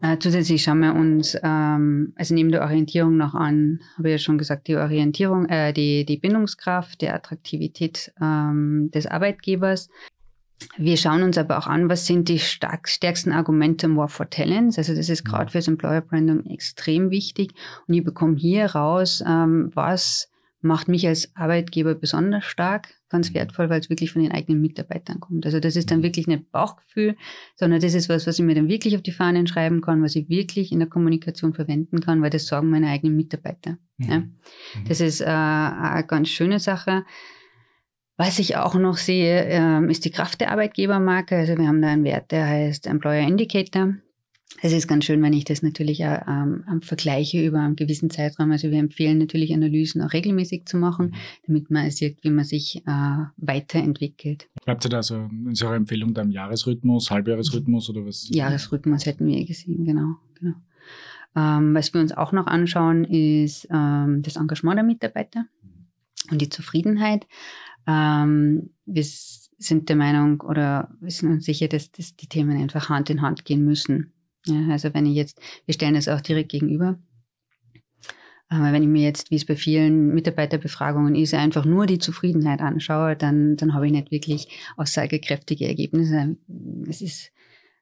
Äh, 0.00 0.18
zusätzlich 0.18 0.64
schauen 0.64 0.80
wir 0.80 0.96
uns, 0.96 1.36
ähm, 1.42 2.12
also 2.16 2.34
neben 2.34 2.50
der 2.50 2.62
Orientierung 2.62 3.16
noch 3.16 3.34
an, 3.34 3.80
habe 3.96 4.08
ich 4.08 4.12
ja 4.12 4.18
schon 4.18 4.38
gesagt, 4.38 4.66
die 4.66 4.76
Orientierung, 4.76 5.46
äh, 5.46 5.72
die, 5.72 6.04
die 6.04 6.16
Bindungskraft, 6.16 7.00
die 7.00 7.08
Attraktivität 7.08 8.12
ähm, 8.20 8.90
des 8.92 9.06
Arbeitgebers. 9.06 9.88
Wir 10.76 10.96
schauen 10.96 11.22
uns 11.22 11.38
aber 11.38 11.58
auch 11.58 11.66
an, 11.66 11.88
was 11.88 12.06
sind 12.06 12.28
die 12.28 12.38
stark, 12.38 12.88
stärksten 12.88 13.32
Argumente 13.32 13.88
More 13.88 14.08
for 14.08 14.28
Talents. 14.28 14.78
Also 14.78 14.94
das 14.94 15.08
ist 15.08 15.24
mhm. 15.24 15.30
gerade 15.30 15.50
fürs 15.50 15.68
Employer 15.68 16.00
Branding 16.00 16.46
extrem 16.46 17.10
wichtig. 17.10 17.52
Und 17.86 17.94
ich 17.94 18.04
bekomme 18.04 18.36
hier 18.36 18.66
raus, 18.66 19.22
ähm, 19.26 19.70
was 19.74 20.30
macht 20.60 20.88
mich 20.88 21.06
als 21.06 21.34
Arbeitgeber 21.36 21.94
besonders 21.94 22.44
stark, 22.44 22.88
ganz 23.08 23.30
mhm. 23.30 23.34
wertvoll, 23.34 23.70
weil 23.70 23.80
es 23.80 23.90
wirklich 23.90 24.12
von 24.12 24.22
den 24.22 24.32
eigenen 24.32 24.60
Mitarbeitern 24.60 25.20
kommt. 25.20 25.46
Also 25.46 25.60
das 25.60 25.76
ist 25.76 25.90
dann 25.90 26.00
mhm. 26.00 26.04
wirklich 26.04 26.26
nicht 26.26 26.50
Bauchgefühl, 26.50 27.16
sondern 27.54 27.80
das 27.80 27.94
ist 27.94 28.08
was, 28.08 28.26
was 28.26 28.38
ich 28.38 28.44
mir 28.44 28.54
dann 28.54 28.68
wirklich 28.68 28.96
auf 28.96 29.02
die 29.02 29.12
Fahnen 29.12 29.46
schreiben 29.46 29.80
kann, 29.80 30.02
was 30.02 30.16
ich 30.16 30.28
wirklich 30.28 30.72
in 30.72 30.80
der 30.80 30.88
Kommunikation 30.88 31.54
verwenden 31.54 32.00
kann, 32.00 32.22
weil 32.22 32.30
das 32.30 32.46
sagen 32.46 32.70
meine 32.70 32.88
eigenen 32.88 33.16
Mitarbeiter. 33.16 33.78
Mhm. 33.98 34.10
Ja. 34.10 34.22
Das 34.88 35.00
ist 35.00 35.20
äh, 35.20 35.26
eine 35.26 36.04
ganz 36.06 36.28
schöne 36.28 36.58
Sache. 36.58 37.04
Was 38.18 38.40
ich 38.40 38.56
auch 38.56 38.74
noch 38.74 38.96
sehe, 38.96 39.44
ähm, 39.44 39.88
ist 39.88 40.04
die 40.04 40.10
Kraft 40.10 40.40
der 40.40 40.50
Arbeitgebermarke. 40.50 41.36
Also 41.36 41.56
wir 41.56 41.68
haben 41.68 41.80
da 41.80 41.88
einen 41.88 42.02
Wert, 42.02 42.32
der 42.32 42.48
heißt 42.48 42.88
Employer 42.88 43.26
Indicator. 43.26 43.94
Es 44.60 44.72
ist 44.72 44.88
ganz 44.88 45.04
schön, 45.04 45.22
wenn 45.22 45.32
ich 45.32 45.44
das 45.44 45.62
natürlich 45.62 46.04
auch 46.04 46.26
ähm, 46.26 46.64
vergleiche 46.82 47.46
über 47.46 47.60
einen 47.60 47.76
gewissen 47.76 48.10
Zeitraum. 48.10 48.50
Also 48.50 48.72
wir 48.72 48.78
empfehlen 48.80 49.18
natürlich 49.18 49.54
Analysen 49.54 50.02
auch 50.02 50.12
regelmäßig 50.12 50.66
zu 50.66 50.78
machen, 50.78 51.14
damit 51.46 51.70
man 51.70 51.88
sieht, 51.92 52.24
wie 52.24 52.30
man 52.30 52.44
sich 52.44 52.82
äh, 52.86 53.24
weiterentwickelt. 53.36 54.48
Bleibt 54.64 54.84
ihr 54.84 54.88
da 54.88 54.96
also 54.96 55.14
in 55.14 55.54
eurer 55.62 55.76
Empfehlung 55.76 56.12
da 56.12 56.22
im 56.22 56.32
Jahresrhythmus, 56.32 57.12
Halbjahresrhythmus 57.12 57.88
oder 57.88 58.04
was? 58.04 58.28
Jahresrhythmus 58.30 59.06
hätten 59.06 59.28
wir 59.28 59.44
gesehen, 59.44 59.84
genau. 59.84 60.16
genau. 60.34 60.56
Ähm, 61.36 61.72
was 61.72 61.94
wir 61.94 62.00
uns 62.00 62.10
auch 62.10 62.32
noch 62.32 62.48
anschauen, 62.48 63.04
ist 63.04 63.68
ähm, 63.72 64.22
das 64.22 64.34
Engagement 64.34 64.78
der 64.78 64.84
Mitarbeiter 64.84 65.46
und 66.32 66.42
die 66.42 66.48
Zufriedenheit. 66.48 67.28
Ähm, 67.88 68.70
wir 68.84 69.04
sind 69.04 69.88
der 69.88 69.96
Meinung 69.96 70.42
oder 70.42 70.90
wir 71.00 71.10
sind 71.10 71.30
uns 71.30 71.46
sicher, 71.46 71.68
dass, 71.68 71.90
dass 71.90 72.14
die 72.14 72.28
Themen 72.28 72.60
einfach 72.60 72.90
Hand 72.90 73.10
in 73.10 73.22
Hand 73.22 73.44
gehen 73.44 73.64
müssen. 73.64 74.12
Ja, 74.46 74.68
also 74.70 74.92
wenn 74.94 75.06
ich 75.06 75.14
jetzt, 75.14 75.40
wir 75.64 75.74
stellen 75.74 75.94
das 75.94 76.06
auch 76.06 76.20
direkt 76.20 76.50
gegenüber. 76.50 76.98
Aber 78.50 78.72
wenn 78.72 78.82
ich 78.82 78.88
mir 78.88 79.02
jetzt, 79.02 79.30
wie 79.30 79.36
es 79.36 79.44
bei 79.44 79.56
vielen 79.56 80.14
Mitarbeiterbefragungen 80.14 81.14
ist, 81.14 81.34
einfach 81.34 81.64
nur 81.66 81.86
die 81.86 81.98
Zufriedenheit 81.98 82.60
anschaue, 82.60 83.14
dann, 83.14 83.56
dann 83.56 83.74
habe 83.74 83.86
ich 83.86 83.92
nicht 83.92 84.10
wirklich 84.10 84.48
aussagekräftige 84.76 85.66
Ergebnisse. 85.66 86.36
Es 86.88 87.02
ist 87.02 87.30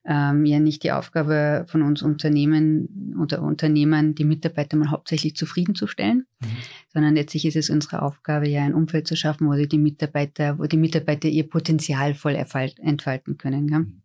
ähm, 0.06 0.44
ja 0.44 0.60
nicht 0.60 0.82
die 0.82 0.92
Aufgabe 0.92 1.66
von 1.68 1.82
uns 1.82 2.02
Unternehmen 2.02 3.16
oder 3.20 3.42
Unternehmern, 3.42 4.14
die 4.14 4.24
Mitarbeiter 4.24 4.76
mal 4.76 4.90
hauptsächlich 4.90 5.34
zufriedenzustellen, 5.34 6.26
mhm. 6.40 6.46
sondern 6.92 7.14
letztlich 7.14 7.44
ist 7.46 7.56
es 7.56 7.70
unsere 7.70 8.02
Aufgabe, 8.02 8.48
ja 8.48 8.62
ein 8.62 8.74
Umfeld 8.74 9.06
zu 9.06 9.16
schaffen, 9.16 9.48
wo 9.48 9.54
die 9.54 9.78
Mitarbeiter, 9.78 10.58
wo 10.58 10.64
die 10.64 10.76
Mitarbeiter 10.76 11.28
ihr 11.28 11.48
Potenzial 11.48 12.14
voll 12.14 12.34
entfalten 12.34 13.36
können. 13.36 13.68
Ja? 13.68 13.80
Mhm. 13.80 14.02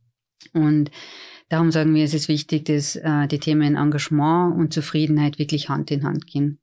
Und 0.53 0.91
darum 1.49 1.71
sagen 1.71 1.93
wir, 1.93 2.03
es 2.03 2.13
ist 2.13 2.27
wichtig, 2.27 2.65
dass 2.65 2.95
äh, 2.95 3.27
die 3.27 3.39
Themen 3.39 3.75
Engagement 3.75 4.55
und 4.55 4.73
Zufriedenheit 4.73 5.37
wirklich 5.37 5.69
Hand 5.69 5.91
in 5.91 6.03
Hand 6.03 6.25
gehen. 6.25 6.59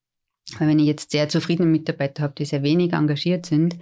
Weil 0.59 0.69
wenn 0.69 0.79
ich 0.79 0.87
jetzt 0.87 1.11
sehr 1.11 1.29
zufriedene 1.29 1.69
Mitarbeiter 1.69 2.23
habe, 2.23 2.35
die 2.37 2.45
sehr 2.45 2.63
wenig 2.63 2.93
engagiert 2.93 3.47
sind, 3.47 3.79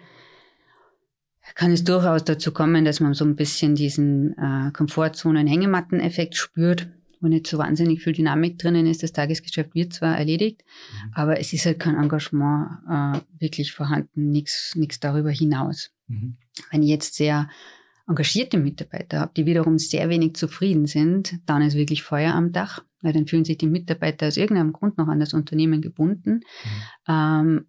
kann 1.54 1.70
es 1.72 1.85
durchaus 1.85 2.24
dazu 2.24 2.52
kommen, 2.52 2.85
dass 2.85 3.00
man 3.00 3.14
so 3.14 3.24
ein 3.24 3.37
bisschen 3.37 3.74
diesen 3.74 4.37
äh, 4.38 4.70
Komfortzonen-Hängematten-Effekt 4.72 6.37
spürt, 6.37 6.88
wo 7.20 7.28
nicht 7.28 7.46
so 7.46 7.59
wahnsinnig 7.59 8.02
viel 8.02 8.12
Dynamik 8.12 8.59
drinnen 8.59 8.87
ist. 8.87 9.02
Das 9.02 9.12
Tagesgeschäft 9.12 9.74
wird 9.74 9.92
zwar 9.92 10.18
erledigt, 10.18 10.64
mhm. 10.64 11.11
aber 11.14 11.40
es 11.40 11.52
ist 11.52 11.66
halt 11.66 11.78
kein 11.78 11.96
Engagement 11.96 12.78
äh, 12.90 13.20
wirklich 13.40 13.72
vorhanden, 13.72 14.30
nichts 14.30 15.00
darüber 15.00 15.30
hinaus. 15.30 15.90
Mhm. 16.09 16.37
Wenn 16.70 16.82
ich 16.82 16.90
jetzt 16.90 17.14
sehr 17.14 17.48
engagierte 18.09 18.59
Mitarbeiter 18.59 19.20
habe, 19.20 19.32
die 19.37 19.46
wiederum 19.46 19.78
sehr 19.78 20.09
wenig 20.09 20.35
zufrieden 20.37 20.87
sind, 20.87 21.38
dann 21.46 21.62
ist 21.62 21.76
wirklich 21.76 22.02
Feuer 22.02 22.35
am 22.35 22.52
Dach, 22.52 22.85
weil 23.02 23.12
dann 23.12 23.26
fühlen 23.26 23.44
sich 23.44 23.59
die 23.59 23.66
Mitarbeiter 23.66 24.28
aus 24.28 24.37
irgendeinem 24.37 24.72
Grund 24.72 24.98
noch 24.98 25.09
an 25.09 25.20
das 25.20 25.35
Unternehmen 25.35 25.82
gebunden. 25.82 26.35
Mhm. 26.35 27.09
Ähm, 27.09 27.66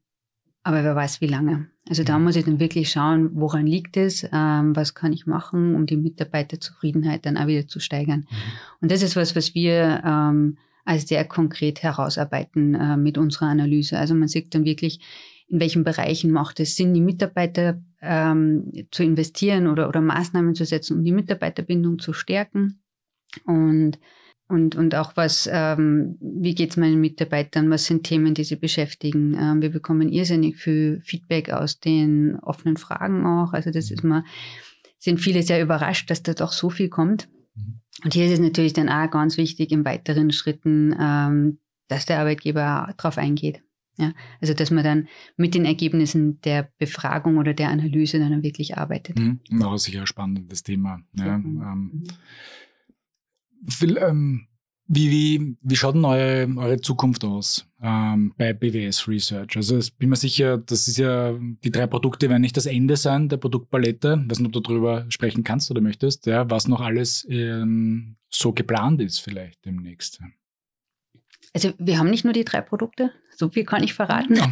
aber 0.68 0.84
wer 0.84 0.98
weiß, 0.98 1.22
wie 1.22 1.28
lange. 1.28 1.68
Also 1.88 2.04
da 2.04 2.20
muss 2.20 2.36
ich 2.36 2.44
dann 2.44 2.60
wirklich 2.60 2.92
schauen, 2.92 3.30
woran 3.36 3.66
liegt 3.66 3.96
es, 3.96 4.28
ähm, 4.34 4.76
was 4.76 4.94
kann 4.94 5.14
ich 5.14 5.26
machen, 5.26 5.76
um 5.76 5.86
die 5.86 5.96
Mitarbeiterzufriedenheit 5.96 7.26
dann 7.26 7.38
auch 7.38 7.48
wieder 7.48 7.68
zu 7.68 7.80
steigern. 7.80 8.28
Mhm. 8.30 8.36
Und 8.82 8.92
das 8.92 9.02
ist 9.02 9.16
was, 9.16 9.34
was 9.34 9.56
wir 9.56 10.04
ähm, 10.06 10.58
als 10.84 11.08
sehr 11.08 11.24
konkret 11.24 11.84
herausarbeiten 11.84 12.76
äh, 12.76 12.98
mit 12.98 13.18
unserer 13.18 13.46
Analyse. 13.46 13.98
Also 13.98 14.14
man 14.14 14.28
sieht 14.28 14.54
dann 14.54 14.66
wirklich, 14.66 15.00
in 15.48 15.62
welchen 15.62 15.86
Bereichen 15.86 16.32
macht 16.32 16.60
es 16.60 16.76
Sinn, 16.76 16.94
die 16.94 17.00
Mitarbeiter 17.00 17.82
ähm, 18.02 18.70
zu 18.92 19.04
investieren 19.04 19.68
oder, 19.68 19.88
oder 19.88 20.02
Maßnahmen 20.02 20.54
zu 20.54 20.66
setzen, 20.66 20.98
um 20.98 21.04
die 21.06 21.14
Mitarbeiterbindung 21.14 21.98
zu 22.00 22.12
stärken. 22.12 22.82
Und 23.46 24.00
und, 24.50 24.76
und 24.76 24.96
auch 24.96 25.14
was, 25.16 25.50
ähm, 25.52 26.18
wie 26.22 26.56
geht 26.56 26.72
es 26.72 26.78
meinen 26.78 27.02
Mitarbeitern, 27.02 27.70
was 27.70 27.86
sind 27.86 28.04
Themen, 28.04 28.34
die 28.34 28.46
sie 28.46 28.56
beschäftigen. 28.56 29.36
Ähm, 29.38 29.62
wir 29.62 29.70
bekommen 29.70 30.10
irrsinnig 30.10 30.58
viel 30.58 31.02
Feedback 31.04 31.50
aus 31.50 31.80
den 31.80 32.40
offenen 32.40 32.78
Fragen 32.78 33.26
auch. 33.26 33.54
Also 33.54 33.72
das 33.72 33.92
ist 33.92 34.04
mal, 34.04 34.24
sind 35.00 35.20
viele 35.20 35.44
sehr 35.44 35.62
überrascht, 35.62 36.10
dass 36.10 36.24
da 36.24 36.34
doch 36.34 36.54
so 36.54 36.70
viel 36.70 36.88
kommt. 36.88 37.28
Mhm. 37.56 37.82
Und 38.06 38.14
hier 38.14 38.26
ist 38.26 38.34
es 38.34 38.40
natürlich 38.40 38.74
dann 38.74 38.90
auch 38.90 39.12
ganz 39.12 39.38
wichtig 39.38 39.72
in 39.72 39.84
weiteren 39.84 40.32
Schritten, 40.32 40.96
ähm, 40.98 41.60
dass 41.90 42.06
der 42.06 42.20
Arbeitgeber 42.20 42.94
darauf 42.98 43.18
eingeht. 43.18 43.62
Ja, 44.00 44.14
also 44.40 44.54
dass 44.54 44.70
man 44.70 44.84
dann 44.84 45.08
mit 45.38 45.56
den 45.56 45.66
Ergebnissen 45.66 46.40
der 46.42 46.70
Befragung 46.78 47.38
oder 47.38 47.56
der 47.56 47.70
Analyse 47.70 48.20
dann 48.20 48.44
wirklich 48.44 48.78
arbeitet. 48.78 49.18
Mhm. 49.18 49.40
Auch 49.64 49.78
sicher 49.78 50.02
ein 50.02 50.08
spannendes 50.08 50.62
Thema. 50.62 51.02
Ja, 51.16 51.36
ähm, 51.36 52.04
Will, 53.62 53.98
ähm, 53.98 54.48
wie, 54.88 55.12
wie, 55.12 55.58
wie 55.62 55.76
schaut 55.76 55.96
denn 55.96 56.06
eure, 56.06 56.48
eure 56.58 56.80
Zukunft 56.80 57.26
aus 57.26 57.68
ähm, 57.82 58.34
bei 58.38 58.54
BWS 58.54 59.08
Research? 59.08 59.58
Also 59.58 59.78
ich 59.78 59.96
bin 59.98 60.10
mir 60.10 60.16
sicher, 60.16 60.58
das 60.58 60.88
ist 60.88 60.98
ja, 60.98 61.34
die 61.34 61.72
drei 61.72 61.88
Produkte 61.88 62.30
werden 62.30 62.42
nicht 62.42 62.56
das 62.56 62.66
Ende 62.66 62.96
sein 62.96 63.28
der 63.28 63.38
Produktpalette. 63.38 64.22
Ich 64.24 64.32
weiß 64.32 64.40
nicht, 64.40 64.48
ob 64.48 64.54
du 64.54 64.60
darüber 64.62 65.06
sprechen 65.10 65.44
kannst 65.44 65.70
oder 65.72 65.82
möchtest, 65.82 66.26
ja, 66.26 66.50
was 66.50 66.68
noch 66.68 66.80
alles 66.80 67.28
ähm, 67.30 68.16
so 68.30 68.54
geplant 68.54 69.02
ist 69.02 69.20
vielleicht 69.20 69.66
demnächst. 69.66 70.22
Also 71.54 71.74
wir 71.78 71.98
haben 71.98 72.10
nicht 72.10 72.24
nur 72.24 72.34
die 72.34 72.46
drei 72.46 72.62
Produkte, 72.62 73.12
so 73.38 73.50
viel 73.50 73.66
kann 73.66 73.84
ich 73.84 73.94
verraten. 73.94 74.36
Ja. 74.36 74.52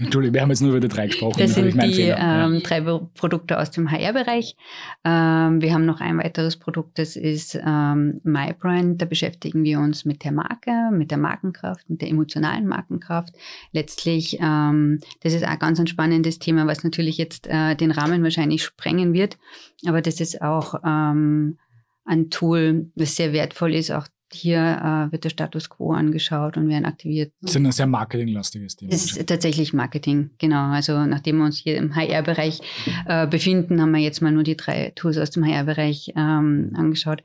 Entschuldigung, 0.00 0.34
wir 0.34 0.42
haben 0.42 0.50
jetzt 0.50 0.60
nur 0.60 0.72
über 0.72 0.80
die 0.80 0.88
drei 0.88 1.06
gesprochen. 1.06 1.38
Das 1.38 1.54
sind 1.54 1.80
die 1.80 2.12
ähm, 2.16 2.60
drei 2.64 2.80
Produkte 2.80 3.60
aus 3.60 3.70
dem 3.70 3.88
HR-Bereich. 3.88 4.56
Ähm, 5.04 5.62
wir 5.62 5.72
haben 5.72 5.86
noch 5.86 6.00
ein 6.00 6.18
weiteres 6.18 6.56
Produkt, 6.56 6.98
das 6.98 7.14
ist 7.14 7.54
ähm, 7.64 8.20
MyBrand. 8.24 9.00
Da 9.00 9.06
beschäftigen 9.06 9.62
wir 9.62 9.78
uns 9.78 10.04
mit 10.04 10.24
der 10.24 10.32
Marke, 10.32 10.90
mit 10.90 11.12
der 11.12 11.18
Markenkraft, 11.18 11.88
mit 11.88 12.02
der 12.02 12.08
emotionalen 12.08 12.66
Markenkraft. 12.66 13.34
Letztlich, 13.70 14.38
ähm, 14.40 14.98
das 15.20 15.32
ist 15.32 15.46
auch 15.46 15.58
ganz 15.60 15.78
ein 15.78 15.86
spannendes 15.86 16.40
Thema, 16.40 16.66
was 16.66 16.82
natürlich 16.82 17.18
jetzt 17.18 17.46
äh, 17.46 17.76
den 17.76 17.92
Rahmen 17.92 18.24
wahrscheinlich 18.24 18.64
sprengen 18.64 19.12
wird. 19.12 19.38
Aber 19.86 20.02
das 20.02 20.20
ist 20.20 20.42
auch 20.42 20.74
ähm, 20.84 21.58
ein 22.04 22.30
Tool, 22.30 22.90
das 22.96 23.14
sehr 23.14 23.32
wertvoll 23.32 23.74
ist, 23.74 23.92
auch 23.92 24.08
hier 24.34 24.58
äh, 24.60 25.12
wird 25.12 25.24
der 25.24 25.30
Status 25.30 25.70
quo 25.70 25.92
angeschaut 25.92 26.56
und 26.56 26.68
werden 26.68 26.84
aktiviert. 26.84 27.32
Das 27.40 27.52
ist 27.52 27.56
ein 27.56 27.72
sehr 27.72 27.86
marketinglastiges 27.86 28.76
Thema. 28.76 28.90
Das 28.90 29.16
ist 29.16 29.26
tatsächlich 29.26 29.72
Marketing, 29.72 30.30
genau. 30.38 30.70
Also 30.70 31.06
nachdem 31.06 31.38
wir 31.38 31.44
uns 31.44 31.58
hier 31.58 31.76
im 31.76 31.94
HR-Bereich 31.94 32.60
äh, 33.06 33.26
befinden, 33.26 33.80
haben 33.80 33.92
wir 33.92 34.00
jetzt 34.00 34.20
mal 34.20 34.32
nur 34.32 34.42
die 34.42 34.56
drei 34.56 34.92
Tools 34.94 35.18
aus 35.18 35.30
dem 35.30 35.44
HR-Bereich 35.44 36.12
ähm, 36.16 36.72
angeschaut. 36.74 37.22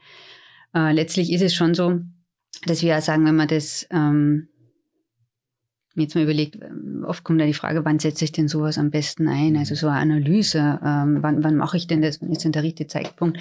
Äh, 0.73 0.93
letztlich 0.93 1.31
ist 1.31 1.41
es 1.41 1.53
schon 1.53 1.73
so, 1.73 1.99
dass 2.65 2.81
wir 2.81 2.99
sagen, 3.01 3.25
wenn 3.25 3.35
man 3.35 3.47
das 3.47 3.87
ähm, 3.91 4.49
jetzt 5.95 6.15
mal 6.15 6.23
überlegt, 6.23 6.57
oft 7.05 7.23
kommt 7.23 7.41
da 7.41 7.45
die 7.45 7.53
Frage, 7.53 7.83
wann 7.85 7.99
setze 7.99 8.23
ich 8.23 8.31
denn 8.31 8.47
sowas 8.47 8.77
am 8.77 8.91
besten 8.91 9.27
ein? 9.27 9.57
Also 9.57 9.75
so 9.75 9.87
eine 9.87 9.99
Analyse, 9.99 10.79
ähm, 10.83 11.19
wann, 11.21 11.43
wann 11.43 11.55
mache 11.55 11.77
ich 11.77 11.87
denn 11.87 12.01
das, 12.01 12.21
wann 12.21 12.31
ist 12.31 12.43
denn 12.43 12.51
der 12.51 12.63
richtige 12.63 12.87
Zeitpunkt? 12.87 13.39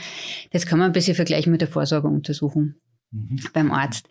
Das 0.51 0.67
kann 0.67 0.79
man 0.79 0.87
ein 0.87 0.93
bisschen 0.93 1.15
vergleichen 1.15 1.53
mit 1.53 1.61
der 1.61 1.69
Vorsorgeuntersuchung 1.69 2.75
mhm. 3.11 3.41
beim 3.53 3.71
Arzt. 3.71 4.09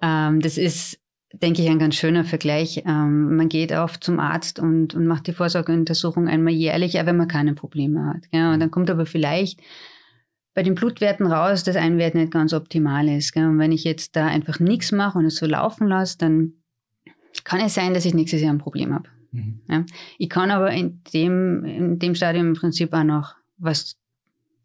Ähm, 0.00 0.40
das 0.40 0.58
ist, 0.58 0.98
denke 1.32 1.62
ich, 1.62 1.68
ein 1.68 1.78
ganz 1.78 1.94
schöner 1.96 2.24
Vergleich. 2.24 2.82
Ähm, 2.86 3.36
man 3.36 3.48
geht 3.48 3.72
oft 3.72 4.02
zum 4.04 4.20
Arzt 4.20 4.58
und, 4.58 4.94
und 4.94 5.06
macht 5.06 5.26
die 5.26 5.32
Vorsorgeuntersuchung 5.32 6.28
einmal 6.28 6.52
jährlich, 6.52 7.00
auch 7.00 7.06
wenn 7.06 7.16
man 7.16 7.28
keine 7.28 7.54
Probleme 7.54 8.06
hat. 8.06 8.30
Gell? 8.30 8.52
Und 8.52 8.60
dann 8.60 8.70
kommt 8.70 8.90
aber 8.90 9.06
vielleicht 9.06 9.60
bei 10.54 10.62
den 10.62 10.74
Blutwerten 10.74 11.26
raus, 11.26 11.64
dass 11.64 11.76
ein 11.76 11.96
Wert 11.96 12.14
nicht 12.14 12.32
ganz 12.32 12.52
optimal 12.52 13.08
ist. 13.08 13.32
Gell? 13.32 13.46
Und 13.46 13.58
wenn 13.58 13.72
ich 13.72 13.84
jetzt 13.84 14.16
da 14.16 14.26
einfach 14.26 14.60
nichts 14.60 14.92
mache 14.92 15.18
und 15.18 15.24
es 15.24 15.36
so 15.36 15.46
laufen 15.46 15.86
lasse, 15.86 16.18
dann 16.18 16.54
kann 17.44 17.60
es 17.60 17.74
sein, 17.74 17.94
dass 17.94 18.04
ich 18.04 18.14
nächstes 18.14 18.42
Jahr 18.42 18.52
ein 18.52 18.58
Problem 18.58 18.92
habe. 18.94 19.08
Mhm. 19.30 19.60
Ja? 19.68 19.86
Ich 20.18 20.28
kann 20.28 20.50
aber 20.50 20.70
in 20.70 21.02
dem, 21.14 21.64
in 21.64 21.98
dem 21.98 22.14
Stadium 22.14 22.48
im 22.48 22.54
Prinzip 22.54 22.92
auch 22.92 23.04
noch 23.04 23.34
was 23.56 23.96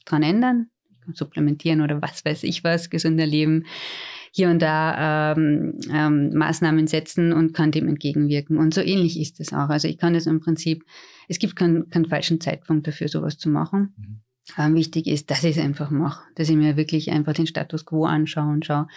dran 0.06 0.24
ändern 0.24 0.70
supplementieren 1.14 1.82
oder 1.82 2.02
was 2.02 2.24
weiß 2.26 2.44
ich 2.44 2.64
was, 2.64 2.90
gesunder 2.90 3.26
Leben, 3.26 3.66
hier 4.32 4.50
und 4.50 4.62
da 4.62 5.34
ähm, 5.34 5.74
ähm, 5.92 6.34
Maßnahmen 6.34 6.88
setzen 6.88 7.34
und 7.34 7.54
kann 7.54 7.72
dem 7.72 7.88
entgegenwirken. 7.88 8.58
Und 8.58 8.74
so 8.74 8.82
ähnlich 8.82 9.20
ist 9.20 9.40
es 9.40 9.54
auch. 9.54 9.70
Also 9.70 9.88
ich 9.88 9.98
kann 9.98 10.16
es 10.16 10.28
im 10.28 10.40
Prinzip, 10.40 10.86
es 11.28 11.40
gibt 11.40 11.56
keinen, 11.56 11.90
keinen 11.90 12.06
falschen 12.06 12.40
Zeitpunkt 12.40 12.88
dafür, 12.88 13.08
sowas 13.08 13.38
zu 13.38 13.50
machen. 13.50 13.94
Mhm. 13.98 14.22
Ähm, 14.58 14.76
wichtig 14.76 15.08
ist, 15.08 15.30
dass 15.30 15.44
ich 15.44 15.58
es 15.58 15.64
einfach 15.64 15.92
mache, 15.92 16.24
dass 16.36 16.50
ich 16.50 16.56
mir 16.56 16.78
wirklich 16.78 17.12
einfach 17.12 17.34
den 17.34 17.48
Status 17.48 17.86
quo 17.86 18.06
anschaue 18.06 18.54
und 18.54 18.66
schaue, 18.66 18.88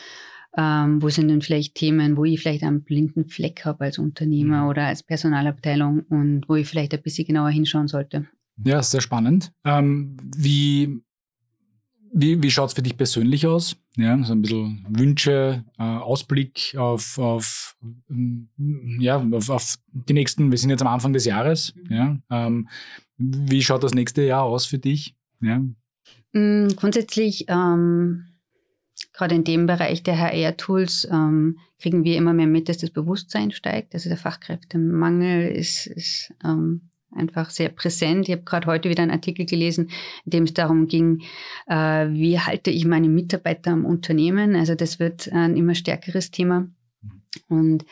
ähm, 0.56 1.02
wo 1.02 1.08
sind 1.08 1.28
denn 1.28 1.42
vielleicht 1.42 1.74
Themen, 1.74 2.16
wo 2.16 2.24
ich 2.24 2.40
vielleicht 2.40 2.62
einen 2.62 2.82
blinden 2.82 3.26
Fleck 3.26 3.64
habe 3.64 3.84
als 3.84 3.98
Unternehmer 3.98 4.62
mhm. 4.62 4.68
oder 4.68 4.86
als 4.86 5.02
Personalabteilung 5.02 6.00
und 6.08 6.48
wo 6.48 6.56
ich 6.56 6.68
vielleicht 6.68 6.94
ein 6.94 7.02
bisschen 7.02 7.26
genauer 7.26 7.50
hinschauen 7.50 7.88
sollte. 7.88 8.26
Ja, 8.64 8.82
sehr 8.82 9.00
spannend. 9.00 9.52
Ähm, 9.64 10.16
wie 10.36 11.02
wie, 12.12 12.42
wie 12.42 12.50
schaut 12.50 12.68
es 12.68 12.74
für 12.74 12.82
dich 12.82 12.96
persönlich 12.96 13.46
aus? 13.46 13.76
Ja, 13.96 14.22
so 14.24 14.32
ein 14.32 14.42
bisschen 14.42 14.86
Wünsche, 14.88 15.64
äh, 15.78 15.82
Ausblick 15.82 16.74
auf, 16.76 17.18
auf, 17.18 17.76
ähm, 18.10 18.48
ja, 19.00 19.24
auf, 19.32 19.50
auf, 19.50 19.74
die 19.92 20.12
nächsten, 20.12 20.50
wir 20.50 20.58
sind 20.58 20.70
jetzt 20.70 20.82
am 20.82 20.88
Anfang 20.88 21.12
des 21.12 21.24
Jahres. 21.24 21.74
Mhm. 21.74 21.92
Ja, 21.92 22.18
ähm, 22.30 22.68
wie 23.16 23.62
schaut 23.62 23.84
das 23.84 23.94
nächste 23.94 24.22
Jahr 24.22 24.42
aus 24.44 24.66
für 24.66 24.78
dich? 24.78 25.14
Ja. 25.40 25.62
Mm, 26.32 26.68
grundsätzlich, 26.76 27.46
ähm, 27.48 28.26
gerade 29.12 29.34
in 29.34 29.44
dem 29.44 29.66
Bereich 29.66 30.02
der 30.02 30.18
HR-Tools, 30.18 31.08
ähm, 31.10 31.58
kriegen 31.80 32.04
wir 32.04 32.16
immer 32.16 32.32
mehr 32.32 32.46
mit, 32.46 32.68
dass 32.68 32.78
das 32.78 32.90
Bewusstsein 32.90 33.50
steigt. 33.50 33.94
Also 33.94 34.08
der 34.08 34.18
Fachkräftemangel 34.18 35.48
ist, 35.50 35.86
ist 35.86 36.32
ähm, 36.44 36.89
einfach 37.12 37.50
sehr 37.50 37.68
präsent. 37.68 38.28
Ich 38.28 38.32
habe 38.32 38.44
gerade 38.44 38.66
heute 38.66 38.88
wieder 38.88 39.02
einen 39.02 39.10
Artikel 39.10 39.46
gelesen, 39.46 39.90
in 40.24 40.30
dem 40.30 40.44
es 40.44 40.54
darum 40.54 40.86
ging, 40.86 41.22
äh, 41.66 42.08
wie 42.10 42.38
halte 42.38 42.70
ich 42.70 42.84
meine 42.84 43.08
Mitarbeiter 43.08 43.72
am 43.72 43.84
Unternehmen. 43.84 44.56
Also 44.56 44.74
das 44.74 44.98
wird 44.98 45.30
ein 45.32 45.56
immer 45.56 45.74
stärkeres 45.74 46.30
Thema. 46.30 46.68
Und 47.48 47.84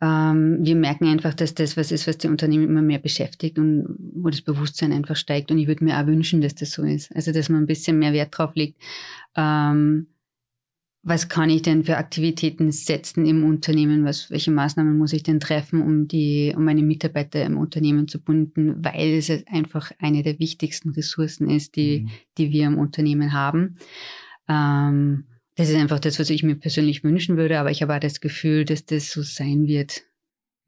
ähm, 0.00 0.58
wir 0.60 0.76
merken 0.76 1.06
einfach, 1.06 1.34
dass 1.34 1.54
das 1.54 1.76
was 1.76 1.90
ist, 1.90 2.06
was 2.06 2.18
die 2.18 2.28
Unternehmen 2.28 2.64
immer 2.64 2.82
mehr 2.82 3.00
beschäftigt 3.00 3.58
und 3.58 3.96
wo 4.14 4.28
das 4.30 4.42
Bewusstsein 4.42 4.92
einfach 4.92 5.16
steigt. 5.16 5.50
Und 5.50 5.58
ich 5.58 5.66
würde 5.66 5.84
mir 5.84 5.98
auch 5.98 6.06
wünschen, 6.06 6.40
dass 6.40 6.54
das 6.54 6.70
so 6.70 6.84
ist. 6.84 7.14
Also 7.14 7.32
dass 7.32 7.48
man 7.48 7.62
ein 7.62 7.66
bisschen 7.66 7.98
mehr 7.98 8.12
Wert 8.12 8.36
drauf 8.36 8.52
legt. 8.54 8.80
Ähm, 9.36 10.06
was 11.02 11.28
kann 11.28 11.48
ich 11.48 11.62
denn 11.62 11.84
für 11.84 11.96
Aktivitäten 11.96 12.70
setzen 12.72 13.24
im 13.24 13.44
Unternehmen? 13.44 14.04
Was, 14.04 14.30
welche 14.30 14.50
Maßnahmen 14.50 14.98
muss 14.98 15.12
ich 15.12 15.22
denn 15.22 15.40
treffen, 15.40 15.80
um 15.80 16.08
die, 16.08 16.52
um 16.56 16.64
meine 16.64 16.82
Mitarbeiter 16.82 17.44
im 17.44 17.56
Unternehmen 17.56 18.08
zu 18.08 18.20
binden? 18.20 18.84
Weil 18.84 19.14
es 19.14 19.30
einfach 19.46 19.92
eine 19.98 20.22
der 20.22 20.38
wichtigsten 20.38 20.90
Ressourcen 20.90 21.48
ist, 21.48 21.76
die, 21.76 22.00
mhm. 22.00 22.10
die 22.36 22.50
wir 22.50 22.66
im 22.66 22.78
Unternehmen 22.78 23.32
haben. 23.32 23.78
Ähm, 24.48 25.24
das 25.54 25.70
ist 25.70 25.76
einfach 25.76 25.98
das, 25.98 26.18
was 26.18 26.30
ich 26.30 26.42
mir 26.42 26.56
persönlich 26.56 27.02
wünschen 27.04 27.36
würde, 27.36 27.58
aber 27.58 27.70
ich 27.70 27.82
habe 27.82 27.94
auch 27.94 28.00
das 28.00 28.20
Gefühl, 28.20 28.64
dass 28.64 28.84
das 28.84 29.10
so 29.10 29.22
sein 29.22 29.66
wird. 29.66 30.02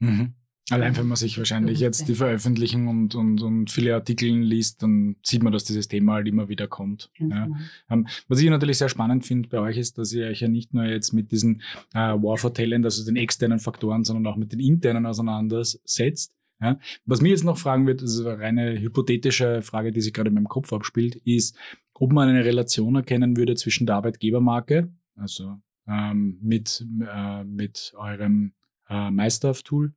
Mhm. 0.01 0.35
Allein 0.71 0.97
wenn 0.97 1.09
man 1.09 1.17
sich 1.17 1.37
wahrscheinlich 1.39 1.81
jetzt 1.81 2.09
die 2.09 2.15
Veröffentlichungen 2.15 2.89
und, 2.89 3.15
und, 3.15 3.43
und 3.43 3.71
viele 3.71 3.95
Artikel 3.95 4.29
liest, 4.29 4.83
dann 4.83 5.17
sieht 5.23 5.43
man, 5.43 5.53
dass 5.53 5.65
dieses 5.65 5.89
Thema 5.89 6.15
halt 6.15 6.29
immer 6.29 6.49
wieder 6.49 6.69
kommt. 6.69 7.11
Ja. 7.19 7.49
Ähm, 7.91 8.07
was 8.29 8.41
ich 8.41 8.49
natürlich 8.49 8.79
sehr 8.79 8.89
spannend 8.89 9.27
finde 9.27 9.49
bei 9.49 9.59
euch 9.59 9.77
ist, 9.77 9.99
dass 9.99 10.13
ihr 10.13 10.27
euch 10.27 10.41
ja 10.41 10.49
nicht 10.49 10.73
nur 10.73 10.85
jetzt 10.85 11.13
mit 11.13 11.33
diesen 11.33 11.63
äh, 11.93 11.99
War 11.99 12.37
for 12.37 12.55
Talent, 12.55 12.85
also 12.85 13.05
den 13.05 13.17
externen 13.17 13.59
Faktoren, 13.59 14.05
sondern 14.05 14.27
auch 14.33 14.37
mit 14.37 14.53
den 14.53 14.61
internen 14.61 15.07
auseinandersetzt. 15.07 16.33
Ja. 16.61 16.79
Was 17.07 17.23
mir 17.23 17.31
jetzt 17.31 17.45
noch 17.45 17.59
fragen 17.59 17.87
wird, 17.87 18.03
das 18.03 18.15
ist 18.15 18.27
eine 18.27 18.39
reine 18.39 18.81
hypothetische 18.81 19.63
Frage, 19.63 19.93
die 19.93 20.01
sich 20.01 20.13
gerade 20.13 20.29
in 20.29 20.35
meinem 20.35 20.49
Kopf 20.49 20.73
abspielt, 20.73 21.17
ist, 21.25 21.57
ob 21.95 22.13
man 22.13 22.29
eine 22.29 22.45
Relation 22.45 22.97
erkennen 22.97 23.37
würde 23.37 23.55
zwischen 23.55 23.87
der 23.87 23.97
Arbeitgebermarke, 23.97 24.93
also 25.17 25.59
ähm, 25.87 26.39
mit, 26.43 26.87
äh, 27.01 27.45
mit 27.45 27.93
eurem 27.97 28.53
äh, 28.89 29.11
MyStuff-Tool 29.11 29.95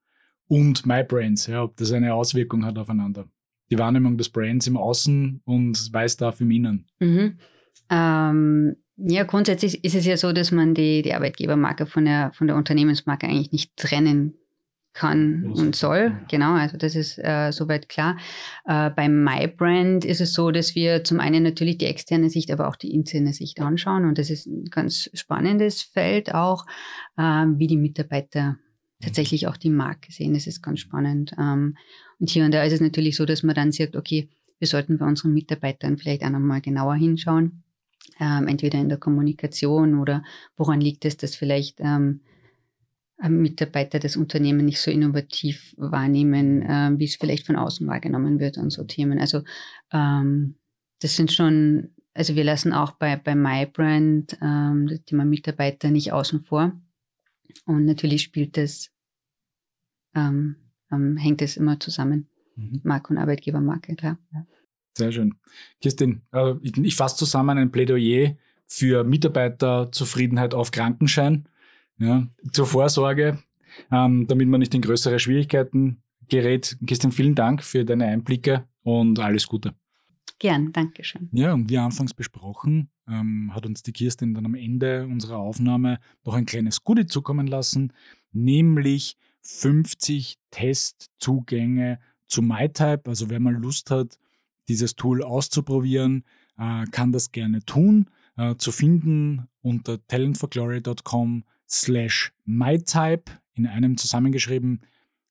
und 0.54 0.86
MyBrains, 0.86 1.48
ja, 1.48 1.64
ob 1.64 1.76
das 1.78 1.92
eine 1.92 2.14
Auswirkung 2.14 2.64
hat 2.64 2.78
aufeinander. 2.78 3.26
die 3.72 3.80
Wahrnehmung 3.80 4.18
des 4.18 4.30
Brands 4.30 4.68
im 4.68 4.78
Außen 4.78 5.42
und 5.46 5.94
weiß 5.94 6.18
darf 6.18 6.40
im 6.42 6.52
Innen? 6.52 6.86
Mhm. 7.00 7.40
Ähm, 7.90 8.76
ja, 8.98 9.24
grundsätzlich 9.24 9.84
ist 9.84 9.96
es 9.96 10.06
ja 10.06 10.16
so, 10.16 10.32
dass 10.32 10.52
man 10.52 10.76
die, 10.76 11.02
die 11.02 11.16
Arbeitgebermarke 11.16 11.88
von 11.88 12.06
der, 12.06 12.32
von 12.34 12.46
der 12.46 12.56
Unternehmensmarke 12.56 13.26
eigentlich 13.26 13.52
nicht 13.52 13.76
trennen 13.78 14.36
kann 14.94 15.52
und 15.54 15.76
soll. 15.76 16.16
Genau, 16.30 16.54
also 16.54 16.78
das 16.78 16.96
ist 16.96 17.18
äh, 17.18 17.52
soweit 17.52 17.90
klar. 17.90 18.18
Äh, 18.66 18.92
beim 18.92 19.24
MyBrand 19.24 20.06
ist 20.06 20.22
es 20.22 20.34
so, 20.34 20.52
dass 20.52 20.76
wir 20.76 21.04
zum 21.04 21.20
einen 21.20 21.42
natürlich 21.42 21.80
die 21.80 21.88
externe 21.88 22.30
Sicht, 22.30 22.52
aber 22.52 22.68
auch 22.68 22.76
die 22.76 22.94
interne 22.94 23.34
Sicht 23.34 23.60
anschauen. 23.60 24.06
Und 24.06 24.20
das 24.20 24.30
ist 24.30 24.46
ein 24.46 24.66
ganz 24.66 25.10
spannendes 25.16 25.82
Feld 25.82 26.36
auch, 26.36 26.68
äh, 27.18 27.24
wie 27.24 27.66
die 27.66 27.78
Mitarbeiter 27.78 28.58
tatsächlich 29.04 29.48
auch 29.48 29.58
die 29.58 29.70
Marke 29.70 30.12
sehen. 30.12 30.34
Das 30.34 30.48
ist 30.48 30.62
ganz 30.62 30.80
spannend. 30.80 31.34
Ähm, 31.38 31.78
und 32.20 32.30
hier 32.30 32.46
und 32.46 32.54
da 32.54 32.64
ist 32.64 32.74
es 32.74 32.82
natürlich 32.82 33.16
so, 33.16 33.26
dass 33.26 33.44
man 33.44 33.56
dann 33.56 33.72
sagt, 33.72 33.96
okay, 33.96 34.30
wir 34.60 34.68
sollten 34.68 34.98
bei 34.98 35.06
unseren 35.06 35.34
Mitarbeitern 35.34 35.98
vielleicht 35.98 36.24
auch 36.24 36.30
nochmal 36.30 36.62
genauer 36.62 36.96
hinschauen. 36.96 37.64
Ähm, 38.20 38.48
entweder 38.48 38.80
in 38.80 38.90
der 38.90 38.98
Kommunikation 38.98 40.00
oder 40.00 40.24
woran 40.56 40.80
liegt 40.80 41.06
es, 41.06 41.18
dass 41.18 41.36
vielleicht 41.36 41.80
ähm, 41.80 42.22
Mitarbeiter 43.28 44.00
das 44.00 44.18
Unternehmen 44.18 44.66
nicht 44.66 44.82
so 44.82 44.92
innovativ 44.92 45.74
wahrnehmen, 45.78 47.00
wie 47.00 47.06
es 47.06 47.16
vielleicht 47.16 47.46
von 47.46 47.56
außen 47.56 47.88
wahrgenommen 47.88 48.40
wird 48.40 48.58
und 48.58 48.70
so 48.70 48.84
Themen. 48.84 49.18
Also 49.18 49.44
das 49.90 51.16
sind 51.16 51.32
schon, 51.32 51.92
also 52.14 52.36
wir 52.36 52.44
lassen 52.44 52.74
auch 52.74 52.92
bei, 52.92 53.16
bei 53.16 53.34
MyBrand 53.34 54.34
das 54.42 55.04
Thema 55.06 55.24
Mitarbeiter 55.24 55.90
nicht 55.90 56.12
außen 56.12 56.42
vor. 56.42 56.74
Und 57.66 57.86
natürlich 57.86 58.24
spielt 58.24 58.58
das, 58.58 58.93
ähm, 60.16 60.56
ähm, 60.92 61.18
hängt 61.18 61.42
es 61.42 61.58
immer 61.58 61.80
zusammen. 61.80 62.28
Mhm. 62.56 62.82
Marke 62.84 63.14
und 63.14 63.18
Arbeitgebermarke, 63.18 63.96
klar. 63.96 64.18
Sehr 64.96 65.12
schön. 65.12 65.36
Kirstin, 65.82 66.22
äh, 66.32 66.54
ich, 66.62 66.78
ich 66.78 66.96
fasse 66.96 67.18
zusammen 67.18 67.58
ein 67.58 67.72
Plädoyer 67.72 68.36
für 68.68 69.04
Mitarbeiterzufriedenheit 69.04 70.54
auf 70.54 70.72
Krankenschein 70.72 71.48
ja, 71.98 72.28
zur 72.52 72.66
Vorsorge, 72.66 73.40
ähm, 73.92 74.28
damit 74.28 74.48
man 74.48 74.60
nicht 74.60 74.74
in 74.74 74.82
größere 74.82 75.20
Schwierigkeiten 75.20 76.02
gerät. 76.30 76.78
Christian, 76.86 77.12
vielen 77.12 77.36
Dank 77.36 77.64
für 77.64 77.86
deine 77.86 78.06
Einblicke 78.06 78.68
und 78.84 79.20
alles 79.20 79.48
Gute. 79.48 79.74
Gern, 80.40 80.74
danke 80.74 81.04
schön. 81.04 81.30
Ja, 81.32 81.54
und 81.54 81.70
wie 81.70 81.78
anfangs 81.78 82.14
besprochen, 82.14 82.90
ähm, 83.08 83.52
hat 83.54 83.66
uns 83.66 83.84
die 83.84 83.94
Kirstin 83.94 84.34
dann 84.34 84.46
am 84.46 84.56
Ende 84.56 85.06
unserer 85.06 85.38
Aufnahme 85.38 86.00
noch 86.26 86.34
ein 86.34 86.46
kleines 86.46 86.84
Goodie 86.84 87.06
zukommen 87.06 87.48
lassen, 87.48 87.94
nämlich 88.32 89.18
50 89.44 90.38
Testzugänge 90.52 92.00
zu 92.28 92.42
MyType. 92.42 93.10
Also 93.10 93.30
wer 93.30 93.40
mal 93.40 93.54
Lust 93.54 93.92
hat, 93.92 94.18
dieses 94.68 94.96
Tool 94.96 95.24
auszuprobieren, 95.24 96.24
äh, 96.58 96.86
kann 96.86 97.12
das 97.12 97.32
gerne 97.32 97.64
tun. 97.66 98.10
Äh, 98.38 98.56
zu 98.56 98.72
finden 98.72 99.48
unter 99.62 100.06
talentforglory.com 100.08 101.44
slash 101.70 102.34
mytype 102.46 103.32
in 103.54 103.68
einem 103.68 103.98
zusammengeschrieben 103.98 104.82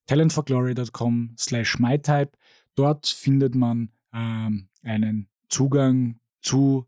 talentforglory.com 0.07 1.35
slash 1.39 1.79
mytype. 1.79 2.33
Dort 2.75 3.07
findet 3.07 3.55
man 3.55 3.91
ähm, 4.13 4.69
einen 4.83 5.29
Zugang 5.49 6.19
zu 6.41 6.87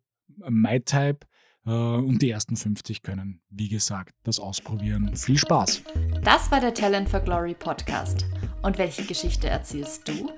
MyType 0.49 1.27
und 1.65 2.19
die 2.21 2.31
ersten 2.31 2.57
50 2.57 3.03
können, 3.03 3.41
wie 3.49 3.69
gesagt, 3.69 4.15
das 4.23 4.39
ausprobieren. 4.39 5.17
Viel 5.17 5.39
Spaß! 5.39 5.83
Das 6.23 6.51
war 6.51 6.61
der 6.61 6.75
Talent 6.75 7.09
for 7.09 7.21
Glory 7.21 7.55
Podcast. 7.55 8.27
Und 8.63 8.79
welche 8.79 9.05
Geschichte 9.05 9.49
erzählst 9.49 10.09
du? 10.09 10.31